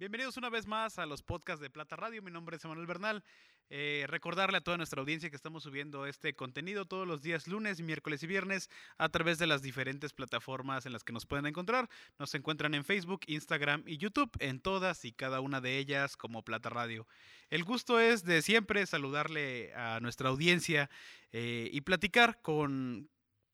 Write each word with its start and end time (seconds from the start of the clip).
Bienvenidos 0.00 0.38
una 0.38 0.48
vez 0.48 0.66
más 0.66 0.98
a 0.98 1.04
los 1.04 1.22
podcasts 1.22 1.60
de 1.60 1.68
Plata 1.68 1.94
Radio. 1.94 2.22
Mi 2.22 2.30
nombre 2.30 2.56
es 2.56 2.64
Emanuel 2.64 2.86
Bernal. 2.86 3.22
Eh, 3.68 4.06
recordarle 4.08 4.56
a 4.56 4.62
toda 4.62 4.78
nuestra 4.78 5.02
audiencia 5.02 5.28
que 5.28 5.36
estamos 5.36 5.64
subiendo 5.64 6.06
este 6.06 6.32
contenido 6.32 6.86
todos 6.86 7.06
los 7.06 7.20
días 7.20 7.46
lunes, 7.46 7.82
miércoles 7.82 8.22
y 8.22 8.26
viernes 8.26 8.70
a 8.96 9.10
través 9.10 9.38
de 9.38 9.46
las 9.46 9.60
diferentes 9.60 10.14
plataformas 10.14 10.86
en 10.86 10.94
las 10.94 11.04
que 11.04 11.12
nos 11.12 11.26
pueden 11.26 11.44
encontrar. 11.44 11.90
Nos 12.18 12.34
encuentran 12.34 12.72
en 12.72 12.82
Facebook, 12.82 13.20
Instagram 13.26 13.82
y 13.86 13.98
YouTube, 13.98 14.30
en 14.38 14.58
todas 14.60 15.04
y 15.04 15.12
cada 15.12 15.40
una 15.40 15.60
de 15.60 15.76
ellas 15.76 16.16
como 16.16 16.42
Plata 16.42 16.70
Radio. 16.70 17.06
El 17.50 17.64
gusto 17.64 18.00
es 18.00 18.24
de 18.24 18.40
siempre 18.40 18.86
saludarle 18.86 19.74
a 19.74 20.00
nuestra 20.00 20.30
audiencia 20.30 20.88
eh, 21.32 21.68
y 21.74 21.82
platicar 21.82 22.40
con, 22.40 23.10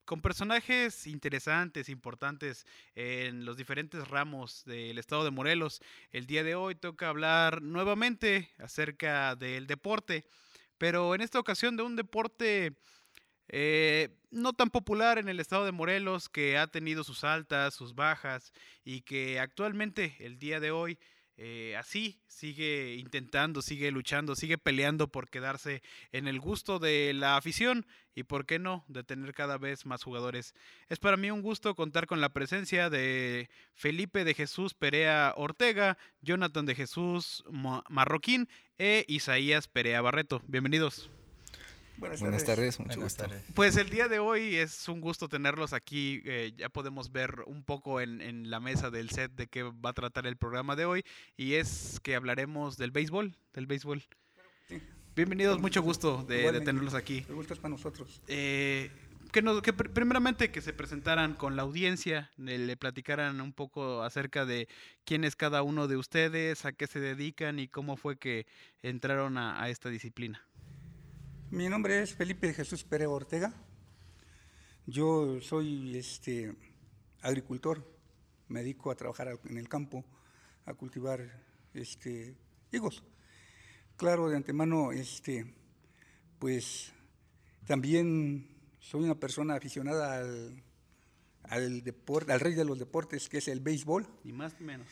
con 0.07 0.21
personajes 0.21 1.05
interesantes, 1.05 1.89
importantes 1.89 2.65
en 2.95 3.43
los 3.43 3.57
diferentes 3.57 4.07
ramos 4.07 4.63
del 4.63 4.97
estado 4.97 5.25
de 5.25 5.31
Morelos. 5.31 5.81
El 6.11 6.25
día 6.25 6.45
de 6.45 6.55
hoy 6.55 6.75
toca 6.75 7.09
hablar 7.09 7.61
nuevamente 7.61 8.49
acerca 8.57 9.35
del 9.35 9.67
deporte, 9.67 10.23
pero 10.77 11.13
en 11.13 11.19
esta 11.19 11.41
ocasión 11.41 11.75
de 11.75 11.83
un 11.83 11.97
deporte 11.97 12.77
eh, 13.49 14.17
no 14.31 14.53
tan 14.53 14.69
popular 14.69 15.17
en 15.17 15.27
el 15.27 15.41
estado 15.41 15.65
de 15.65 15.73
Morelos, 15.73 16.29
que 16.29 16.57
ha 16.57 16.67
tenido 16.67 17.03
sus 17.03 17.25
altas, 17.25 17.73
sus 17.73 17.93
bajas 17.93 18.53
y 18.85 19.01
que 19.01 19.41
actualmente, 19.41 20.15
el 20.19 20.39
día 20.39 20.61
de 20.61 20.71
hoy, 20.71 20.97
eh, 21.39 21.75
así 21.77 22.19
sigue 22.27 22.95
intentando, 22.95 23.61
sigue 23.61 23.91
luchando, 23.91 24.35
sigue 24.35 24.57
peleando 24.57 25.07
por 25.07 25.29
quedarse 25.29 25.83
en 26.11 26.27
el 26.27 26.39
gusto 26.39 26.79
de 26.79 27.13
la 27.13 27.37
afición 27.37 27.85
y, 28.15 28.23
por 28.23 28.47
qué 28.47 28.57
no, 28.57 28.83
de 28.87 29.03
tener 29.03 29.33
cada 29.35 29.59
vez 29.59 29.85
más 29.85 30.03
jugadores. 30.03 30.55
Es 30.89 30.97
para 30.97 31.15
mí 31.15 31.29
un 31.29 31.43
gusto 31.43 31.75
contar 31.75 32.07
con 32.07 32.21
la 32.21 32.29
presencia 32.29 32.89
de 32.89 33.49
Felipe 33.75 34.23
de 34.23 34.33
Jesús 34.33 34.73
Perea 34.73 35.33
Ortega, 35.37 35.99
Jonathan 36.21 36.65
de 36.65 36.73
Jesús 36.73 37.43
Marroquín 37.51 38.49
e 38.79 39.05
Isaías 39.07 39.67
Perea 39.67 40.01
Barreto. 40.01 40.41
Bienvenidos. 40.47 41.11
Buenas, 41.97 42.45
tardes. 42.45 42.79
mucho 42.79 43.01
gusto. 43.01 43.25
Pues 43.55 43.75
el 43.75 43.89
día 43.89 44.07
de 44.07 44.19
hoy 44.19 44.55
es 44.55 44.87
un 44.87 45.01
gusto 45.01 45.27
tenerlos 45.27 45.73
aquí. 45.73 46.21
Eh, 46.25 46.53
ya 46.55 46.69
podemos 46.69 47.11
ver 47.11 47.41
un 47.47 47.63
poco 47.63 47.99
en, 48.01 48.51
la 48.51 48.59
mesa 48.59 48.91
del 48.91 49.09
set 49.09 49.31
de 49.31 49.47
qué 49.47 49.63
va 49.63 49.89
a 49.89 49.93
tratar 49.93 50.27
el 50.27 50.37
programa 50.37 50.75
de 50.75 50.85
hoy. 50.85 51.03
Y 51.37 51.53
es 51.53 51.99
que 52.03 52.15
hablaremos 52.15 52.77
del 52.77 52.91
béisbol. 52.91 53.35
Del 53.53 53.65
béisbol. 53.65 54.03
Bienvenidos, 55.15 55.59
mucho 55.59 55.81
gusto 55.81 56.23
de, 56.23 56.51
tenerlos 56.61 56.93
aquí. 56.93 57.25
El 57.27 57.33
gusto 57.33 57.55
es 57.55 57.59
para 57.59 57.71
nosotros. 57.71 58.21
Eh, 58.27 58.91
que, 59.31 59.43
que 59.63 59.73
primeramente 59.73 60.51
que 60.51 60.61
se 60.61 60.73
presentaran 60.73 61.33
con 61.33 61.55
la 61.55 61.63
audiencia, 61.63 62.29
le 62.37 62.77
platicaran 62.77 63.41
un 63.41 63.53
poco 63.53 64.03
acerca 64.03 64.45
de 64.45 64.67
quién 65.03 65.23
es 65.23 65.35
cada 65.35 65.63
uno 65.63 65.87
de 65.87 65.97
ustedes, 65.97 66.65
a 66.65 66.73
qué 66.73 66.85
se 66.85 66.99
dedican 66.99 67.57
y 67.57 67.67
cómo 67.67 67.97
fue 67.97 68.17
que 68.17 68.45
entraron 68.83 69.39
a 69.39 69.67
esta 69.69 69.89
disciplina. 69.89 70.47
Mi 71.49 71.69
nombre 71.69 72.01
es 72.01 72.13
Felipe 72.13 72.53
Jesús 72.53 72.83
Pérez 72.83 73.07
Ortega. 73.07 73.53
Yo 74.85 75.39
soy 75.39 75.95
este, 75.95 76.53
agricultor, 77.21 77.89
me 78.49 78.59
dedico 78.59 78.91
a 78.91 78.95
trabajar 78.95 79.39
en 79.45 79.57
el 79.57 79.69
campo, 79.69 80.03
a 80.65 80.73
cultivar 80.73 81.41
este, 81.73 82.35
higos. 82.73 83.01
Claro, 83.95 84.27
de 84.27 84.35
antemano, 84.35 84.91
este, 84.91 85.55
pues 86.37 86.91
también 87.65 88.49
soy 88.79 89.05
una 89.05 89.15
persona 89.15 89.55
aficionada 89.55 90.19
al, 90.19 90.61
al 91.43 91.81
deporte, 91.81 92.33
al 92.33 92.41
rey 92.41 92.55
de 92.55 92.65
los 92.65 92.77
deportes, 92.77 93.29
que 93.29 93.37
es 93.37 93.47
el 93.47 93.61
béisbol. 93.61 94.05
Ni 94.25 94.33
más 94.33 94.59
ni 94.59 94.65
menos. 94.65 94.89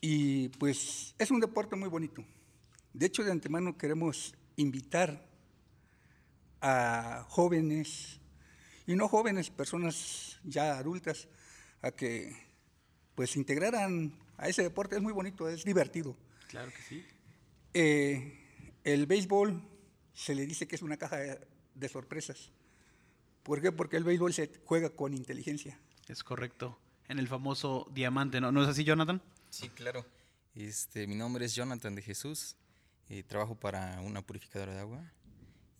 Y 0.00 0.50
pues 0.50 1.16
es 1.18 1.32
un 1.32 1.40
deporte 1.40 1.74
muy 1.74 1.88
bonito. 1.88 2.24
De 2.92 3.06
hecho, 3.06 3.24
de 3.24 3.32
antemano 3.32 3.76
queremos 3.76 4.32
invitar 4.56 5.26
a 6.60 7.24
jóvenes, 7.28 8.20
y 8.86 8.94
no 8.94 9.08
jóvenes, 9.08 9.50
personas 9.50 10.38
ya 10.44 10.78
adultas, 10.78 11.28
a 11.82 11.90
que 11.90 12.34
pues 13.14 13.36
integraran 13.36 14.12
a 14.36 14.48
ese 14.48 14.62
deporte. 14.62 14.96
Es 14.96 15.02
muy 15.02 15.12
bonito, 15.12 15.48
es 15.48 15.64
divertido. 15.64 16.16
Claro 16.48 16.70
que 16.70 16.82
sí. 16.82 17.04
Eh, 17.74 18.78
el 18.84 19.06
béisbol 19.06 19.62
se 20.14 20.34
le 20.34 20.46
dice 20.46 20.68
que 20.68 20.76
es 20.76 20.82
una 20.82 20.96
caja 20.96 21.18
de, 21.74 21.88
sorpresas. 21.88 22.52
¿Por 23.42 23.60
qué? 23.60 23.72
Porque 23.72 23.96
el 23.96 24.04
béisbol 24.04 24.32
se 24.32 24.50
juega 24.64 24.90
con 24.90 25.14
inteligencia. 25.14 25.78
Es 26.08 26.22
correcto. 26.22 26.78
En 27.08 27.18
el 27.18 27.28
famoso 27.28 27.88
diamante, 27.92 28.40
¿no? 28.40 28.50
¿No 28.50 28.62
es 28.62 28.68
así, 28.68 28.84
Jonathan? 28.84 29.22
Sí, 29.50 29.68
claro. 29.70 30.04
Este, 30.54 31.06
mi 31.06 31.14
nombre 31.14 31.44
es 31.44 31.54
Jonathan 31.54 31.94
de 31.94 32.02
Jesús. 32.02 32.56
Eh, 33.08 33.22
trabajo 33.22 33.54
para 33.54 34.00
una 34.00 34.20
purificadora 34.22 34.74
de 34.74 34.80
agua 34.80 35.12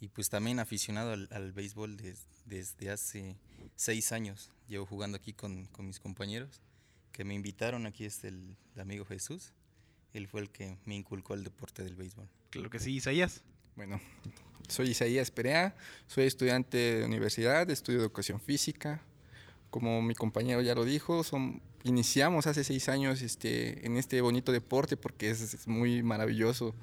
y 0.00 0.08
pues 0.08 0.28
también 0.28 0.60
aficionado 0.60 1.12
al, 1.12 1.52
béisbol 1.52 1.96
desde 2.44 2.90
hace 2.90 3.36
seis 3.74 4.12
años. 4.12 4.52
Llevo 4.68 4.86
jugando 4.86 5.16
aquí 5.16 5.32
con, 5.32 5.68
mis 5.78 5.98
compañeros 5.98 6.60
que 7.10 7.24
me 7.24 7.34
invitaron. 7.34 7.86
Aquí 7.86 8.04
es 8.04 8.22
el, 8.22 8.56
amigo 8.76 9.04
Jesús. 9.04 9.52
Él 10.12 10.28
fue 10.28 10.40
el 10.40 10.50
que 10.50 10.78
me 10.84 10.94
inculcó 10.94 11.34
el 11.34 11.42
deporte 11.42 11.82
del 11.82 11.96
béisbol. 11.96 12.28
Claro 12.50 12.70
que 12.70 12.78
sí, 12.78 12.94
Isaías. 12.94 13.42
Bueno, 13.74 14.00
soy 14.68 14.90
Isaías 14.90 15.30
Perea, 15.30 15.74
soy 16.06 16.24
estudiante 16.24 16.76
de 16.76 17.04
universidad, 17.04 17.68
estudio 17.68 18.00
educación 18.00 18.40
física. 18.40 19.02
Como 19.70 20.00
mi 20.00 20.14
compañero 20.14 20.62
ya 20.62 20.74
lo 20.74 20.84
dijo, 20.84 21.24
son, 21.24 21.60
iniciamos 21.82 22.46
hace 22.46 22.62
seis 22.62 22.88
años 22.88 23.20
este, 23.20 23.84
en 23.84 23.96
este 23.96 24.20
bonito 24.20 24.52
deporte 24.52 24.96
porque 24.96 25.30
es 25.30 25.66
muy 25.66 26.02
maravilloso 26.02 26.74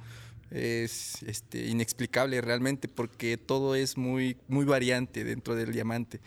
es 0.54 1.24
este, 1.24 1.66
inexplicable 1.66 2.40
realmente 2.42 2.88
porque 2.88 3.38
todo 3.38 3.76
es 3.76 3.98
muy, 3.98 4.38
muy 4.48 4.66
variante 4.66 5.24
dentro 5.24 5.56
del 5.56 5.72
diamante. 5.72 6.22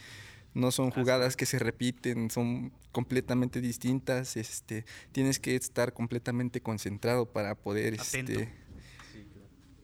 No 0.52 0.72
son 0.72 0.90
jugadas 0.90 1.36
que 1.36 1.46
se 1.46 1.58
repiten, 1.58 2.30
son 2.30 2.72
completamente 2.90 3.60
distintas. 3.60 4.36
Este, 4.36 4.84
tienes 5.12 5.38
que 5.38 5.54
estar 5.54 5.92
completamente 5.92 6.60
concentrado 6.60 7.26
para 7.26 7.54
poder 7.54 7.94
este, 7.94 8.52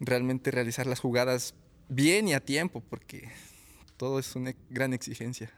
realmente 0.00 0.50
realizar 0.50 0.86
las 0.86 0.98
jugadas 0.98 1.54
bien 1.88 2.26
y 2.26 2.34
a 2.34 2.40
tiempo, 2.40 2.80
porque 2.80 3.30
todo 3.96 4.18
es 4.18 4.34
una 4.34 4.54
gran 4.70 4.92
exigencia. 4.92 5.52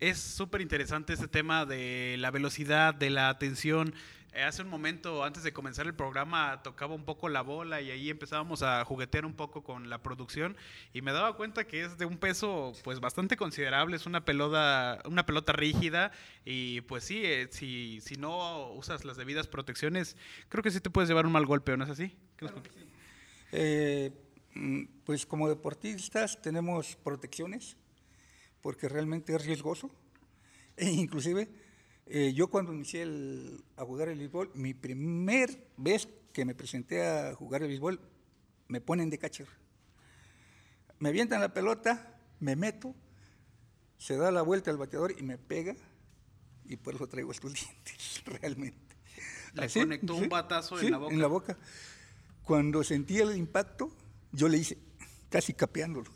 Es 0.00 0.18
súper 0.18 0.60
interesante 0.60 1.12
este 1.12 1.28
tema 1.28 1.66
de 1.66 2.16
la 2.18 2.30
velocidad, 2.30 2.94
de 2.94 3.10
la 3.10 3.28
atención. 3.28 3.94
Eh, 4.34 4.42
hace 4.42 4.62
un 4.62 4.68
momento, 4.68 5.22
antes 5.22 5.44
de 5.44 5.52
comenzar 5.52 5.86
el 5.86 5.94
programa, 5.94 6.60
tocaba 6.64 6.92
un 6.92 7.04
poco 7.04 7.28
la 7.28 7.42
bola 7.42 7.80
y 7.80 7.92
ahí 7.92 8.10
empezábamos 8.10 8.64
a 8.64 8.84
juguetear 8.84 9.24
un 9.24 9.34
poco 9.34 9.62
con 9.62 9.88
la 9.88 10.02
producción 10.02 10.56
y 10.92 11.02
me 11.02 11.12
daba 11.12 11.36
cuenta 11.36 11.68
que 11.68 11.84
es 11.84 11.98
de 11.98 12.04
un 12.04 12.18
peso 12.18 12.72
pues 12.82 12.98
bastante 12.98 13.36
considerable, 13.36 13.94
es 13.94 14.06
una 14.06 14.24
pelota, 14.24 15.00
una 15.04 15.24
pelota 15.24 15.52
rígida 15.52 16.10
y 16.44 16.80
pues 16.80 17.04
sí, 17.04 17.22
eh, 17.24 17.46
si, 17.52 18.00
si 18.00 18.16
no 18.16 18.72
usas 18.72 19.04
las 19.04 19.16
debidas 19.16 19.46
protecciones, 19.46 20.16
creo 20.48 20.64
que 20.64 20.72
sí 20.72 20.80
te 20.80 20.90
puedes 20.90 21.08
llevar 21.08 21.26
un 21.26 21.32
mal 21.32 21.46
golpe, 21.46 21.76
¿no 21.76 21.84
es 21.84 21.90
así? 21.90 22.16
Eh, 23.52 24.10
mm, 24.54 24.84
pues 25.04 25.26
como 25.26 25.48
deportistas 25.48 26.42
tenemos 26.42 26.96
protecciones 26.96 27.76
porque 28.62 28.88
realmente 28.88 29.32
es 29.32 29.46
riesgoso 29.46 29.94
e 30.76 30.90
inclusive 30.90 31.48
eh, 32.06 32.32
yo 32.34 32.48
cuando 32.48 32.72
inicié 32.72 33.02
el, 33.02 33.64
a 33.76 33.84
jugar 33.84 34.08
el 34.08 34.18
béisbol, 34.18 34.50
mi 34.54 34.74
primer 34.74 35.68
vez 35.76 36.08
que 36.32 36.44
me 36.44 36.54
presenté 36.54 37.06
a 37.06 37.34
jugar 37.34 37.62
el 37.62 37.68
béisbol, 37.68 38.00
me 38.68 38.80
ponen 38.80 39.10
de 39.10 39.18
catcher. 39.18 39.48
Me 40.98 41.08
avientan 41.08 41.40
la 41.40 41.54
pelota, 41.54 42.18
me 42.40 42.56
meto, 42.56 42.94
se 43.96 44.16
da 44.16 44.30
la 44.30 44.42
vuelta 44.42 44.70
al 44.70 44.76
bateador 44.76 45.14
y 45.18 45.22
me 45.22 45.38
pega, 45.38 45.74
y 46.66 46.76
por 46.76 46.94
eso 46.94 47.08
traigo 47.08 47.32
estos 47.32 47.52
dientes, 47.60 48.22
realmente. 48.26 48.96
Le 49.54 49.68
conectó 49.68 50.16
un 50.16 50.28
batazo 50.28 50.80
en 50.80 50.90
la 50.90 50.98
boca. 50.98 51.14
En 51.14 51.20
la 51.20 51.26
boca. 51.28 51.58
Cuando 52.42 52.82
sentí 52.82 53.18
el 53.18 53.36
impacto, 53.36 53.90
yo 54.32 54.48
le 54.48 54.58
hice 54.58 54.78
casi 55.30 55.54
capeándolo. 55.54 56.10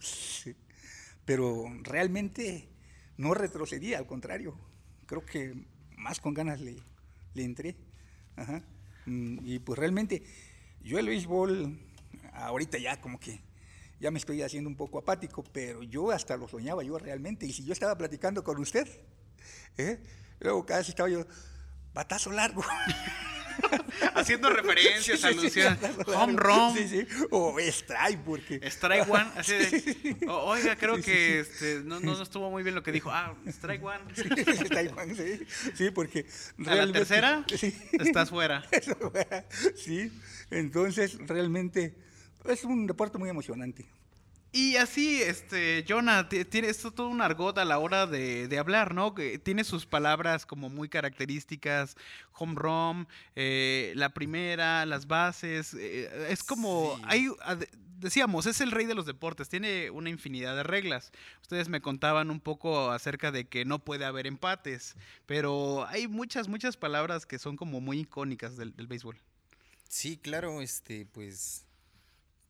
Pero 1.24 1.66
realmente 1.82 2.68
no 3.16 3.34
retrocedía, 3.34 3.98
al 3.98 4.06
contrario. 4.06 4.58
Creo 5.06 5.24
que 5.24 5.54
más 5.98 6.20
con 6.20 6.34
ganas 6.34 6.60
le, 6.60 6.76
le 7.34 7.44
entré. 7.44 7.76
Mm, 9.06 9.38
y 9.42 9.58
pues 9.58 9.78
realmente 9.78 10.22
yo 10.80 10.98
el 10.98 11.08
béisbol, 11.08 11.78
ahorita 12.32 12.78
ya 12.78 13.00
como 13.00 13.18
que 13.18 13.40
ya 14.00 14.10
me 14.10 14.18
estoy 14.18 14.42
haciendo 14.42 14.70
un 14.70 14.76
poco 14.76 14.98
apático, 14.98 15.42
pero 15.52 15.82
yo 15.82 16.10
hasta 16.10 16.36
lo 16.36 16.48
soñaba 16.48 16.82
yo 16.84 16.98
realmente. 16.98 17.46
Y 17.46 17.52
si 17.52 17.64
yo 17.64 17.72
estaba 17.72 17.96
platicando 17.96 18.44
con 18.44 18.58
usted, 18.58 18.86
¿eh? 19.76 20.00
luego 20.40 20.64
casi 20.64 20.90
estaba 20.90 21.08
yo, 21.08 21.26
batazo 21.92 22.30
largo. 22.30 22.62
Haciendo 24.14 24.50
referencias, 24.50 25.20
claro, 25.20 25.96
Home 26.20 26.34
run. 26.36 26.74
Sí, 26.76 26.88
sí. 26.88 27.06
O 27.30 27.58
strike, 27.58 28.20
porque. 28.24 28.60
Strike 28.70 29.08
one, 29.08 29.30
así 29.36 29.52
de, 29.54 30.16
"O- 30.28 30.44
oiga, 30.50 30.76
creo 30.76 31.00
que 31.00 31.40
este, 31.40 31.82
no, 31.84 32.00
no 32.00 32.22
estuvo 32.22 32.50
muy 32.50 32.62
bien 32.62 32.74
lo 32.74 32.82
que 32.82 32.92
dijo. 32.92 33.10
Ah, 33.10 33.34
strike 33.46 33.82
one. 33.82 33.98
Taiwán, 34.68 35.14
sí, 35.16 35.40
sí, 35.74 35.90
porque 35.90 36.26
A 36.66 36.74
la 36.74 36.92
tercera, 36.92 37.44
sí, 37.56 37.74
estás 37.92 38.30
fuera. 38.30 38.64
sí, 39.76 40.12
entonces 40.50 41.16
realmente 41.26 41.94
es 42.44 42.64
un 42.64 42.86
deporte 42.86 43.18
muy 43.18 43.28
emocionante. 43.28 43.86
Y 44.50 44.76
así, 44.76 45.20
este, 45.22 45.84
Jonah, 45.86 46.28
ti- 46.28 46.44
tiene 46.44 46.68
esto 46.68 46.90
todo 46.90 47.08
un 47.08 47.20
argot 47.20 47.58
a 47.58 47.64
la 47.66 47.78
hora 47.78 48.06
de, 48.06 48.48
de 48.48 48.58
hablar, 48.58 48.94
¿no? 48.94 49.14
Que 49.14 49.38
tiene 49.38 49.62
sus 49.62 49.84
palabras 49.84 50.46
como 50.46 50.70
muy 50.70 50.88
características, 50.88 51.96
home 52.32 52.54
run, 52.56 53.08
eh, 53.36 53.92
la 53.94 54.08
primera, 54.14 54.86
las 54.86 55.06
bases, 55.06 55.74
eh, 55.74 56.28
es 56.30 56.42
como, 56.42 56.96
Sí. 56.96 57.02
hay, 57.06 57.28
decíamos, 57.98 58.46
es 58.46 58.62
el 58.62 58.70
rey 58.70 58.86
de 58.86 58.94
los 58.94 59.04
deportes, 59.04 59.50
tiene 59.50 59.90
una 59.90 60.08
infinidad 60.08 60.56
de 60.56 60.62
reglas. 60.62 61.12
Ustedes 61.42 61.68
me 61.68 61.82
contaban 61.82 62.30
un 62.30 62.40
poco 62.40 62.90
acerca 62.90 63.30
de 63.30 63.46
que 63.48 63.66
no 63.66 63.80
puede 63.80 64.06
haber 64.06 64.26
empates, 64.26 64.96
pero 65.26 65.86
hay 65.88 66.08
muchas, 66.08 66.48
muchas 66.48 66.78
palabras 66.78 67.26
que 67.26 67.38
son 67.38 67.56
como 67.56 67.82
muy 67.82 68.00
icónicas 68.00 68.56
del, 68.56 68.74
del 68.74 68.86
béisbol. 68.86 69.18
Sí, 69.88 70.16
claro, 70.16 70.62
este, 70.62 71.04
pues, 71.06 71.64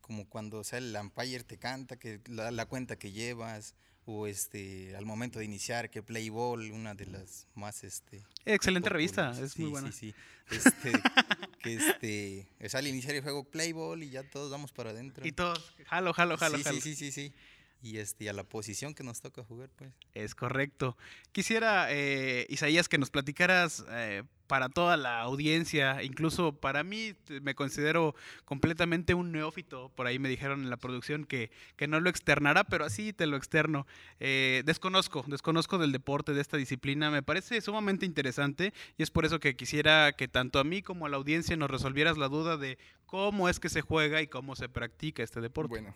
como 0.09 0.27
cuando 0.27 0.61
o 0.61 0.65
sea, 0.65 0.79
el 0.79 0.97
umpire 0.97 1.45
te 1.45 1.59
canta, 1.59 1.99
que 1.99 2.21
la, 2.27 2.51
la 2.51 2.65
cuenta 2.67 2.97
que 2.97 3.13
llevas, 3.13 3.75
o 4.07 4.27
este, 4.27 4.97
al 4.97 5.05
momento 5.05 5.39
de 5.39 5.45
iniciar, 5.45 5.91
que 5.91 6.03
play 6.03 6.31
ball, 6.31 6.73
una 6.73 6.95
de 6.95 7.05
las 7.05 7.47
más, 7.55 7.85
este... 7.85 8.25
Excelente 8.47 8.89
revista, 8.89 9.39
es 9.39 9.59
muy 9.59 9.69
buena. 9.69 9.93
Sí, 9.93 10.15
sí, 10.49 10.57
este, 10.57 10.93
que 11.63 11.75
este, 11.75 12.49
o 12.65 12.69
sea, 12.71 12.81
al 12.81 12.87
iniciar 12.87 13.17
el 13.17 13.23
juego, 13.23 13.45
play 13.45 13.73
ball, 13.73 14.03
y 14.03 14.09
ya 14.09 14.23
todos 14.23 14.51
vamos 14.51 14.73
para 14.73 14.91
adentro. 14.91 15.27
Y 15.27 15.33
todos, 15.33 15.75
jalo, 15.85 16.15
jalo, 16.15 16.39
jalo, 16.39 16.57
sí, 16.57 16.65
jalo. 16.65 16.81
sí, 16.81 16.95
sí, 16.95 17.13
sí, 17.13 17.13
sí. 17.13 17.35
Y 17.81 17.99
este, 17.99 18.25
y 18.25 18.29
a 18.29 18.33
la 18.33 18.45
posición 18.45 18.95
que 18.95 19.05
nos 19.05 19.21
toca 19.21 19.45
jugar, 19.45 19.71
pues. 19.77 19.93
Es 20.15 20.35
correcto. 20.35 20.97
Quisiera, 21.33 21.87
eh, 21.91 22.47
Isaías, 22.49 22.89
que 22.89 22.99
nos 22.99 23.11
platicaras 23.11 23.85
eh, 23.91 24.25
para 24.49 24.69
toda 24.69 24.97
la 24.97 25.21
audiencia, 25.21 26.03
incluso 26.03 26.53
para 26.53 26.83
mí, 26.83 27.15
me 27.43 27.55
considero 27.55 28.17
completamente 28.45 29.15
un 29.15 29.31
neófito. 29.31 29.93
Por 29.95 30.09
ahí 30.09 30.19
me 30.19 30.29
dijeron 30.29 30.63
en 30.63 30.71
la 30.71 30.77
producción 30.77 31.25
que, 31.25 31.53
que 31.77 31.87
no 31.87 32.01
lo 32.01 32.11
externara, 32.11 32.65
pero 32.65 32.85
así 32.85 33.13
te 33.13 33.27
lo 33.27 33.37
externo. 33.37 33.87
Eh, 34.19 34.63
desconozco, 34.65 35.25
desconozco 35.29 35.79
del 35.79 35.93
deporte, 35.93 36.33
de 36.33 36.41
esta 36.41 36.57
disciplina. 36.57 37.13
Me 37.13 37.23
parece 37.23 37.61
sumamente 37.61 38.07
interesante 38.07 38.73
y 38.97 39.05
es 39.05 39.11
por 39.11 39.25
eso 39.25 39.39
que 39.39 39.55
quisiera 39.55 40.13
que 40.13 40.27
tanto 40.27 40.59
a 40.59 40.65
mí 40.65 40.83
como 40.83 41.07
a 41.07 41.09
la 41.11 41.19
audiencia 41.19 41.57
nos 41.57 41.71
resolvieras 41.71 42.19
la 42.19 42.29
duda 42.29 42.57
de 42.57 42.79
cómo 43.07 43.49
es 43.49 43.61
que 43.61 43.69
se 43.69 43.83
juega 43.83 44.21
y 44.21 44.27
cómo 44.27 44.57
se 44.57 44.69
practica 44.69 45.23
este 45.23 45.41
deporte. 45.41 45.69
Bueno, 45.69 45.95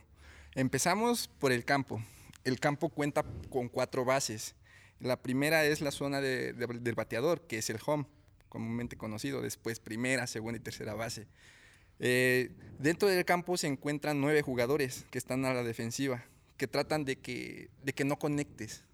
empezamos 0.54 1.28
por 1.38 1.52
el 1.52 1.64
campo. 1.64 2.02
El 2.44 2.58
campo 2.60 2.88
cuenta 2.88 3.24
con 3.50 3.68
cuatro 3.68 4.04
bases. 4.04 4.54
La 5.00 5.16
primera 5.20 5.64
es 5.64 5.80
la 5.80 5.90
zona 5.90 6.20
de- 6.20 6.52
de- 6.52 6.66
del 6.80 6.94
bateador, 6.94 7.40
que 7.46 7.58
es 7.58 7.70
el 7.70 7.78
home, 7.84 8.06
comúnmente 8.48 8.96
conocido. 8.96 9.42
Después 9.42 9.80
primera, 9.80 10.26
segunda 10.26 10.58
y 10.58 10.60
tercera 10.60 10.94
base. 10.94 11.26
Eh, 11.98 12.50
dentro 12.78 13.08
del 13.08 13.24
campo 13.24 13.56
se 13.56 13.66
encuentran 13.66 14.20
nueve 14.20 14.42
jugadores 14.42 15.04
que 15.10 15.18
están 15.18 15.44
a 15.44 15.54
la 15.54 15.62
defensiva, 15.62 16.24
que 16.56 16.66
tratan 16.66 17.04
de 17.04 17.16
que, 17.16 17.70
de 17.84 17.92
que 17.92 18.04
no 18.04 18.18
conectes. 18.18 18.84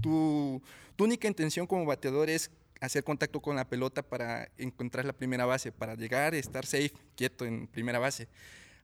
Tu, 0.00 0.62
tu 0.96 1.04
única 1.04 1.26
intención 1.28 1.66
como 1.66 1.84
bateador 1.84 2.30
es 2.30 2.50
hacer 2.80 3.02
contacto 3.02 3.40
con 3.40 3.56
la 3.56 3.64
pelota 3.68 4.02
para 4.02 4.48
encontrar 4.58 5.04
la 5.04 5.12
primera 5.12 5.46
base, 5.46 5.72
para 5.72 5.94
llegar, 5.94 6.34
estar 6.34 6.66
safe, 6.66 6.92
quieto 7.16 7.44
en 7.46 7.66
primera 7.66 7.98
base. 7.98 8.28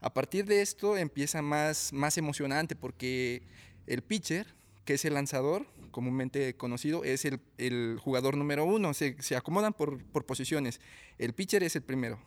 A 0.01 0.13
partir 0.15 0.47
de 0.47 0.63
esto 0.63 0.97
empieza 0.97 1.43
más, 1.43 1.93
más 1.93 2.17
emocionante 2.17 2.75
porque 2.75 3.43
el 3.87 4.03
pitcher, 4.03 4.55
que 4.85 4.95
es 4.95 5.05
el 5.05 5.15
lanzador, 5.15 5.67
comúnmente 5.91 6.55
conocido, 6.57 7.05
es 7.05 7.25
el, 7.25 7.41
el 7.59 7.99
jugador 8.01 8.37
número 8.37 8.65
uno. 8.65 8.95
Se, 8.95 9.21
se 9.21 9.37
acomodan 9.37 9.73
por, 9.73 10.03
por 10.05 10.25
posiciones. 10.25 10.81
El 11.19 11.35
pitcher 11.35 11.63
es 11.63 11.77
el 11.77 11.83
primero, 11.83 12.19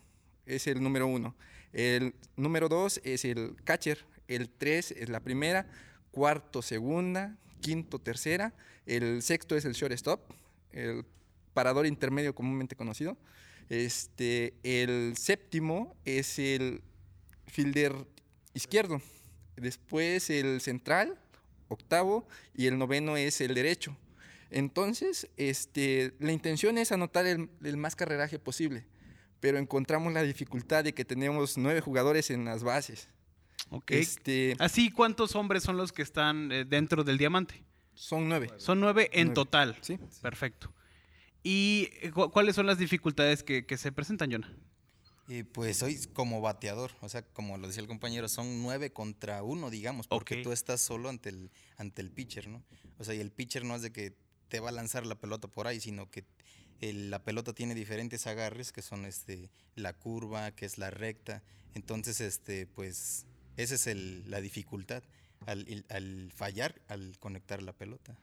es 0.45 0.67
el 0.67 0.83
número 0.83 1.07
uno. 1.07 1.35
El 1.71 2.13
número 2.35 2.69
dos 2.69 3.01
es 3.03 3.25
el 3.25 3.55
catcher. 3.63 4.05
El 4.27 4.49
tres 4.49 4.91
es 4.91 5.09
la 5.09 5.19
primera. 5.19 5.67
Cuarto, 6.11 6.61
segunda. 6.61 7.35
Quinto, 7.59 7.99
tercera. 7.99 8.53
El 8.85 9.21
sexto 9.23 9.55
es 9.55 9.65
el 9.65 9.73
shortstop. 9.73 10.21
El 10.71 11.05
parador 11.53 11.87
intermedio 11.87 12.35
comúnmente 12.35 12.75
conocido. 12.75 13.17
Este, 13.69 14.53
el 14.63 15.15
séptimo 15.17 15.95
es 16.05 16.37
el 16.37 16.83
fielder 17.47 17.93
izquierdo. 18.53 19.01
Después 19.55 20.29
el 20.29 20.61
central, 20.61 21.19
octavo, 21.67 22.27
y 22.55 22.67
el 22.67 22.77
noveno 22.77 23.17
es 23.17 23.39
el 23.41 23.53
derecho. 23.53 23.95
Entonces, 24.49 25.29
este, 25.37 26.13
la 26.19 26.31
intención 26.31 26.77
es 26.77 26.91
anotar 26.91 27.25
el, 27.25 27.49
el 27.63 27.77
más 27.77 27.95
carreraje 27.95 28.37
posible, 28.39 28.85
pero 29.39 29.57
encontramos 29.57 30.13
la 30.13 30.21
dificultad 30.23 30.83
de 30.83 30.93
que 30.93 31.05
tenemos 31.05 31.57
nueve 31.57 31.81
jugadores 31.81 32.29
en 32.29 32.45
las 32.45 32.63
bases. 32.63 33.09
Ok. 33.69 33.91
Este, 33.91 34.55
Así, 34.59 34.91
¿cuántos 34.91 35.35
hombres 35.35 35.63
son 35.63 35.77
los 35.77 35.91
que 35.91 36.01
están 36.03 36.51
eh, 36.51 36.65
dentro 36.65 37.03
del 37.03 37.17
diamante? 37.17 37.63
son 37.95 38.27
nueve. 38.27 38.49
Son 38.57 38.79
nueve 38.79 39.09
en 39.13 39.27
Nueve. 39.27 39.35
total. 39.35 39.77
Sí. 39.81 39.99
Perfecto. 40.21 40.73
¿Y 41.43 41.89
cu- 42.13 42.31
cuáles 42.31 42.55
son 42.55 42.65
las 42.65 42.77
dificultades 42.79 43.43
que, 43.43 43.65
que 43.65 43.77
se 43.77 43.91
presentan, 43.91 44.31
Jonah? 44.31 44.51
Y 45.27 45.43
pues 45.43 45.77
soy 45.77 45.97
como 46.13 46.41
bateador, 46.41 46.91
o 47.01 47.07
sea, 47.09 47.21
como 47.21 47.57
lo 47.57 47.67
decía 47.67 47.81
el 47.81 47.87
compañero, 47.87 48.27
son 48.27 48.61
nueve 48.61 48.91
contra 48.91 49.41
uno, 49.41 49.69
digamos, 49.69 50.07
porque 50.07 50.35
Ok. 50.35 50.43
tú 50.43 50.51
estás 50.51 50.81
solo 50.81 51.07
ante 51.09 51.29
el, 51.29 51.49
ante 51.77 52.01
el 52.01 52.11
pitcher, 52.11 52.47
¿no? 52.49 52.61
O 52.99 53.03
sea, 53.05 53.13
y 53.15 53.19
el 53.21 53.31
pitcher 53.31 53.63
no 53.63 53.75
es 53.75 53.81
de 53.81 53.91
que 53.91 54.13
te 54.49 54.59
va 54.59 54.69
a 54.69 54.73
lanzar 54.73 55.05
la 55.05 55.15
pelota 55.15 55.47
por 55.47 55.65
ahí, 55.67 55.79
sino 55.79 56.09
que 56.11 56.25
el- 56.81 57.09
la 57.09 57.23
pelota 57.23 57.53
tiene 57.53 57.73
diferentes 57.73 58.27
agarres, 58.27 58.71
que 58.73 58.81
son 58.81 59.05
este, 59.05 59.49
la 59.75 59.93
curva, 59.93 60.51
que 60.51 60.65
es 60.65 60.77
la 60.77 60.89
recta. 60.89 61.41
Entonces, 61.73 62.19
este, 62.19 62.67
pues, 62.67 63.25
esa 63.55 63.75
es 63.75 63.87
el- 63.87 64.29
la 64.29 64.41
dificultad 64.41 65.03
al, 65.45 65.85
al 65.89 66.31
fallar, 66.35 66.81
al 66.87 67.17
conectar 67.19 67.63
la 67.63 67.71
pelota. 67.73 68.17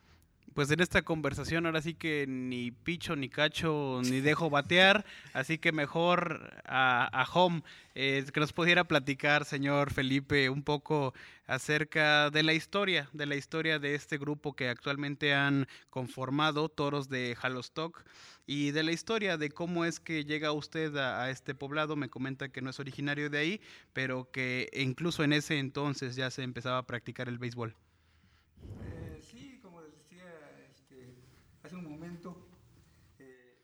Pues 0.55 0.71
en 0.71 0.81
esta 0.81 1.03
conversación 1.03 1.67
ahora 1.67 1.81
sí 1.81 1.95
que 1.95 2.27
ni 2.29 2.71
picho, 2.73 3.15
ni 3.15 3.29
cacho, 3.29 4.01
ni 4.05 4.21
dejo 4.21 4.51
batear, 4.51 5.05
así 5.33 5.59
que 5.59 5.73
mejor 5.73 6.63
a, 6.65 7.09
a 7.13 7.25
home. 7.33 7.63
Eh, 7.95 8.25
que 8.33 8.41
nos 8.41 8.53
pudiera 8.53 8.85
platicar, 8.85 9.45
señor 9.45 9.93
Felipe, 9.93 10.49
un 10.49 10.63
poco 10.63 11.13
acerca 11.47 12.31
de 12.31 12.43
la 12.43 12.53
historia, 12.55 13.09
de 13.13 13.27
la 13.27 13.35
historia 13.37 13.79
de 13.79 13.95
este 13.95 14.17
grupo 14.17 14.55
que 14.55 14.69
actualmente 14.69 15.35
han 15.35 15.67
conformado, 15.91 16.69
Toros 16.69 17.09
de 17.09 17.37
Halostock, 17.41 18.05
y 18.47 18.71
de 18.71 18.83
la 18.83 18.93
historia 18.93 19.37
de 19.37 19.51
cómo 19.51 19.85
es 19.85 20.01
que 20.01 20.25
llega 20.25 20.53
usted 20.53 20.97
a, 20.97 21.23
a 21.23 21.31
este 21.31 21.55
poblado. 21.55 21.95
Me 21.97 22.09
comenta 22.09 22.49
que 22.49 22.63
no 22.63 22.71
es 22.71 22.81
originario 22.81 23.31
de 23.31 23.39
ahí, 23.39 23.61
pero 23.93 24.31
que 24.31 24.69
incluso 24.73 25.23
en 25.23 25.33
ese 25.33 25.59
entonces 25.59 26.17
ya 26.17 26.31
se 26.31 26.43
empezaba 26.43 26.79
a 26.79 26.87
practicar 26.87 27.29
el 27.29 27.39
béisbol. 27.39 27.75
Eh, 28.83 29.21
sí, 29.23 29.59
como 29.63 29.81
les 29.81 29.93
decía 29.93 30.25
este, 30.71 31.15
hace 31.63 31.77
un 31.77 31.85
momento, 31.85 32.49
eh, 33.19 33.57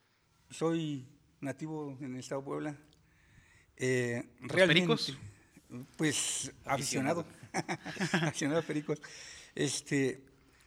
soy 0.57 1.07
nativo 1.43 1.99
en 2.01 2.15
el 2.15 2.21
estado 2.21 2.41
de 2.41 2.47
Puebla. 2.47 2.77
Eh, 3.77 4.25
pericos? 4.49 5.15
Pues 5.99 6.51
aficionado, 6.65 7.27
aficionado 8.13 8.61
a 8.61 8.63
pericos. 8.63 9.03
Este, 9.55 10.25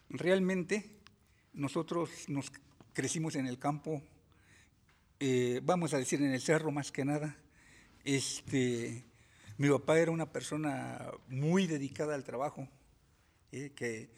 realmente 0.09 1.01
nosotros 1.53 2.11
nos 2.27 2.51
crecimos 2.93 3.35
en 3.35 3.47
el 3.47 3.57
campo, 3.57 4.03
eh, 5.19 5.59
vamos 5.63 5.95
a 5.95 5.97
decir 5.97 6.21
en 6.21 6.33
el 6.33 6.41
cerro 6.41 6.71
más 6.71 6.91
que 6.91 7.03
nada. 7.03 7.35
Este, 8.03 9.05
mi 9.57 9.69
papá 9.69 9.97
era 9.97 10.11
una 10.11 10.31
persona 10.31 11.09
muy 11.29 11.65
dedicada 11.65 12.13
al 12.13 12.23
trabajo, 12.23 12.67
eh, 13.51 13.71
que 13.75 14.11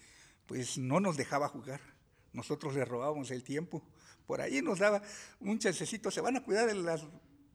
pues 0.47 0.77
no 0.77 0.99
nos 0.99 1.15
dejaba 1.15 1.47
jugar. 1.47 1.79
Nosotros 2.33 2.75
le 2.75 2.83
robábamos 2.83 3.31
el 3.31 3.45
tiempo. 3.45 3.81
Por 4.25 4.41
ahí 4.41 4.61
nos 4.61 4.79
daba 4.79 5.01
un 5.39 5.59
chancecito, 5.59 6.11
se 6.11 6.21
van 6.21 6.37
a 6.37 6.43
cuidar 6.43 6.67
de 6.67 6.75
las, 6.75 7.05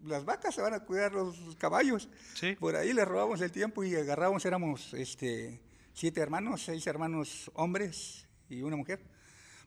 las 0.05 0.25
vacas, 0.25 0.55
se 0.55 0.63
van 0.63 0.75
a 0.75 0.81
cuidar 0.81 1.13
los 1.13 1.57
caballos. 1.57 2.09
Sí. 2.35 2.55
Por 2.57 2.77
ahí 2.77 2.93
le 2.93 3.05
robábamos 3.05 3.41
el 3.41 3.51
tiempo 3.51 3.85
y 3.85 3.95
agarrábamos, 3.95 4.45
éramos 4.45 4.95
este, 4.95 5.61
siete 5.93 6.21
hermanos, 6.21 6.65
seis 6.65 6.87
hermanos 6.87 7.51
hombres 7.55 8.27
y 8.49 8.63
una 8.63 8.77
mujer. 8.77 9.01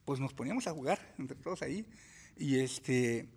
Pues 0.06 0.20
nos 0.20 0.34
poníamos 0.34 0.68
a 0.68 0.72
jugar 0.72 1.00
entre 1.18 1.38
todos 1.38 1.62
ahí. 1.62 1.86
Y 2.38 2.60
este, 2.60 3.28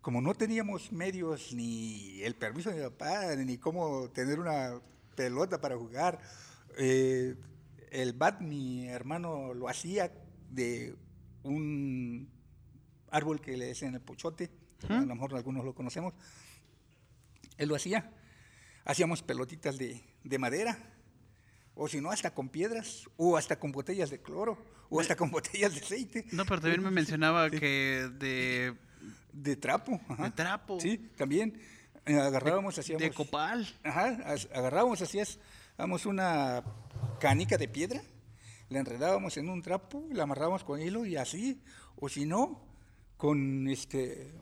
como 0.00 0.20
no 0.20 0.34
teníamos 0.34 0.92
medios 0.92 1.52
ni 1.52 2.22
el 2.22 2.34
permiso 2.34 2.70
de 2.70 2.76
mi 2.76 2.82
papá, 2.82 3.36
ni 3.36 3.58
cómo 3.58 4.10
tener 4.10 4.40
una 4.40 4.80
pelota 5.14 5.60
para 5.60 5.76
jugar, 5.76 6.18
eh, 6.78 7.36
el 7.90 8.12
bat 8.12 8.40
mi 8.40 8.88
hermano 8.88 9.52
lo 9.54 9.68
hacía 9.68 10.12
de 10.48 10.96
un 11.42 12.28
árbol 13.10 13.40
que 13.40 13.56
le 13.56 13.66
decían 13.66 13.94
el 13.94 14.00
pochote, 14.00 14.50
a 14.88 15.00
lo 15.00 15.14
mejor 15.14 15.34
algunos 15.34 15.64
lo 15.64 15.74
conocemos, 15.74 16.14
Él 17.58 17.68
lo 17.68 17.74
hacía. 17.76 18.10
Hacíamos 18.84 19.22
pelotitas 19.22 19.76
de, 19.76 20.00
de 20.24 20.38
madera, 20.38 20.76
o 21.74 21.86
si 21.88 22.00
no, 22.00 22.10
hasta 22.10 22.32
con 22.34 22.48
piedras, 22.48 23.04
o 23.16 23.36
hasta 23.36 23.58
con 23.58 23.72
botellas 23.72 24.10
de 24.10 24.20
cloro, 24.20 24.58
o 24.88 25.00
hasta 25.00 25.16
con 25.16 25.30
botellas 25.36 25.74
de 25.74 25.80
aceite. 25.80 26.24
No, 26.32 26.44
pero 26.46 26.60
también 26.62 26.82
me 26.82 26.90
mencionaba 26.90 27.50
que 27.50 28.08
de, 28.18 28.74
De 29.32 29.56
trapo. 29.56 30.00
ajá. 30.08 30.24
de 30.24 30.30
trapo, 30.30 30.80
Sí, 30.80 30.96
también. 31.16 31.60
eh, 32.06 32.14
agarrábamos, 32.18 32.78
hacíamos. 32.78 33.02
de 33.02 33.10
copal. 33.12 33.68
Ajá, 33.84 34.06
agarrábamos, 34.54 35.02
hacías, 35.02 35.38
hagamos 35.76 36.06
una 36.06 36.64
canica 37.20 37.58
de 37.58 37.68
piedra, 37.68 38.00
la 38.70 38.78
enredábamos 38.80 39.36
en 39.36 39.50
un 39.50 39.60
trapo, 39.62 40.06
la 40.10 40.22
amarrábamos 40.22 40.64
con 40.64 40.80
hilo 40.80 41.04
y 41.04 41.16
así, 41.16 41.62
o 41.96 42.08
si 42.08 42.24
no, 42.24 42.62
con 43.20 43.68
este 43.68 44.32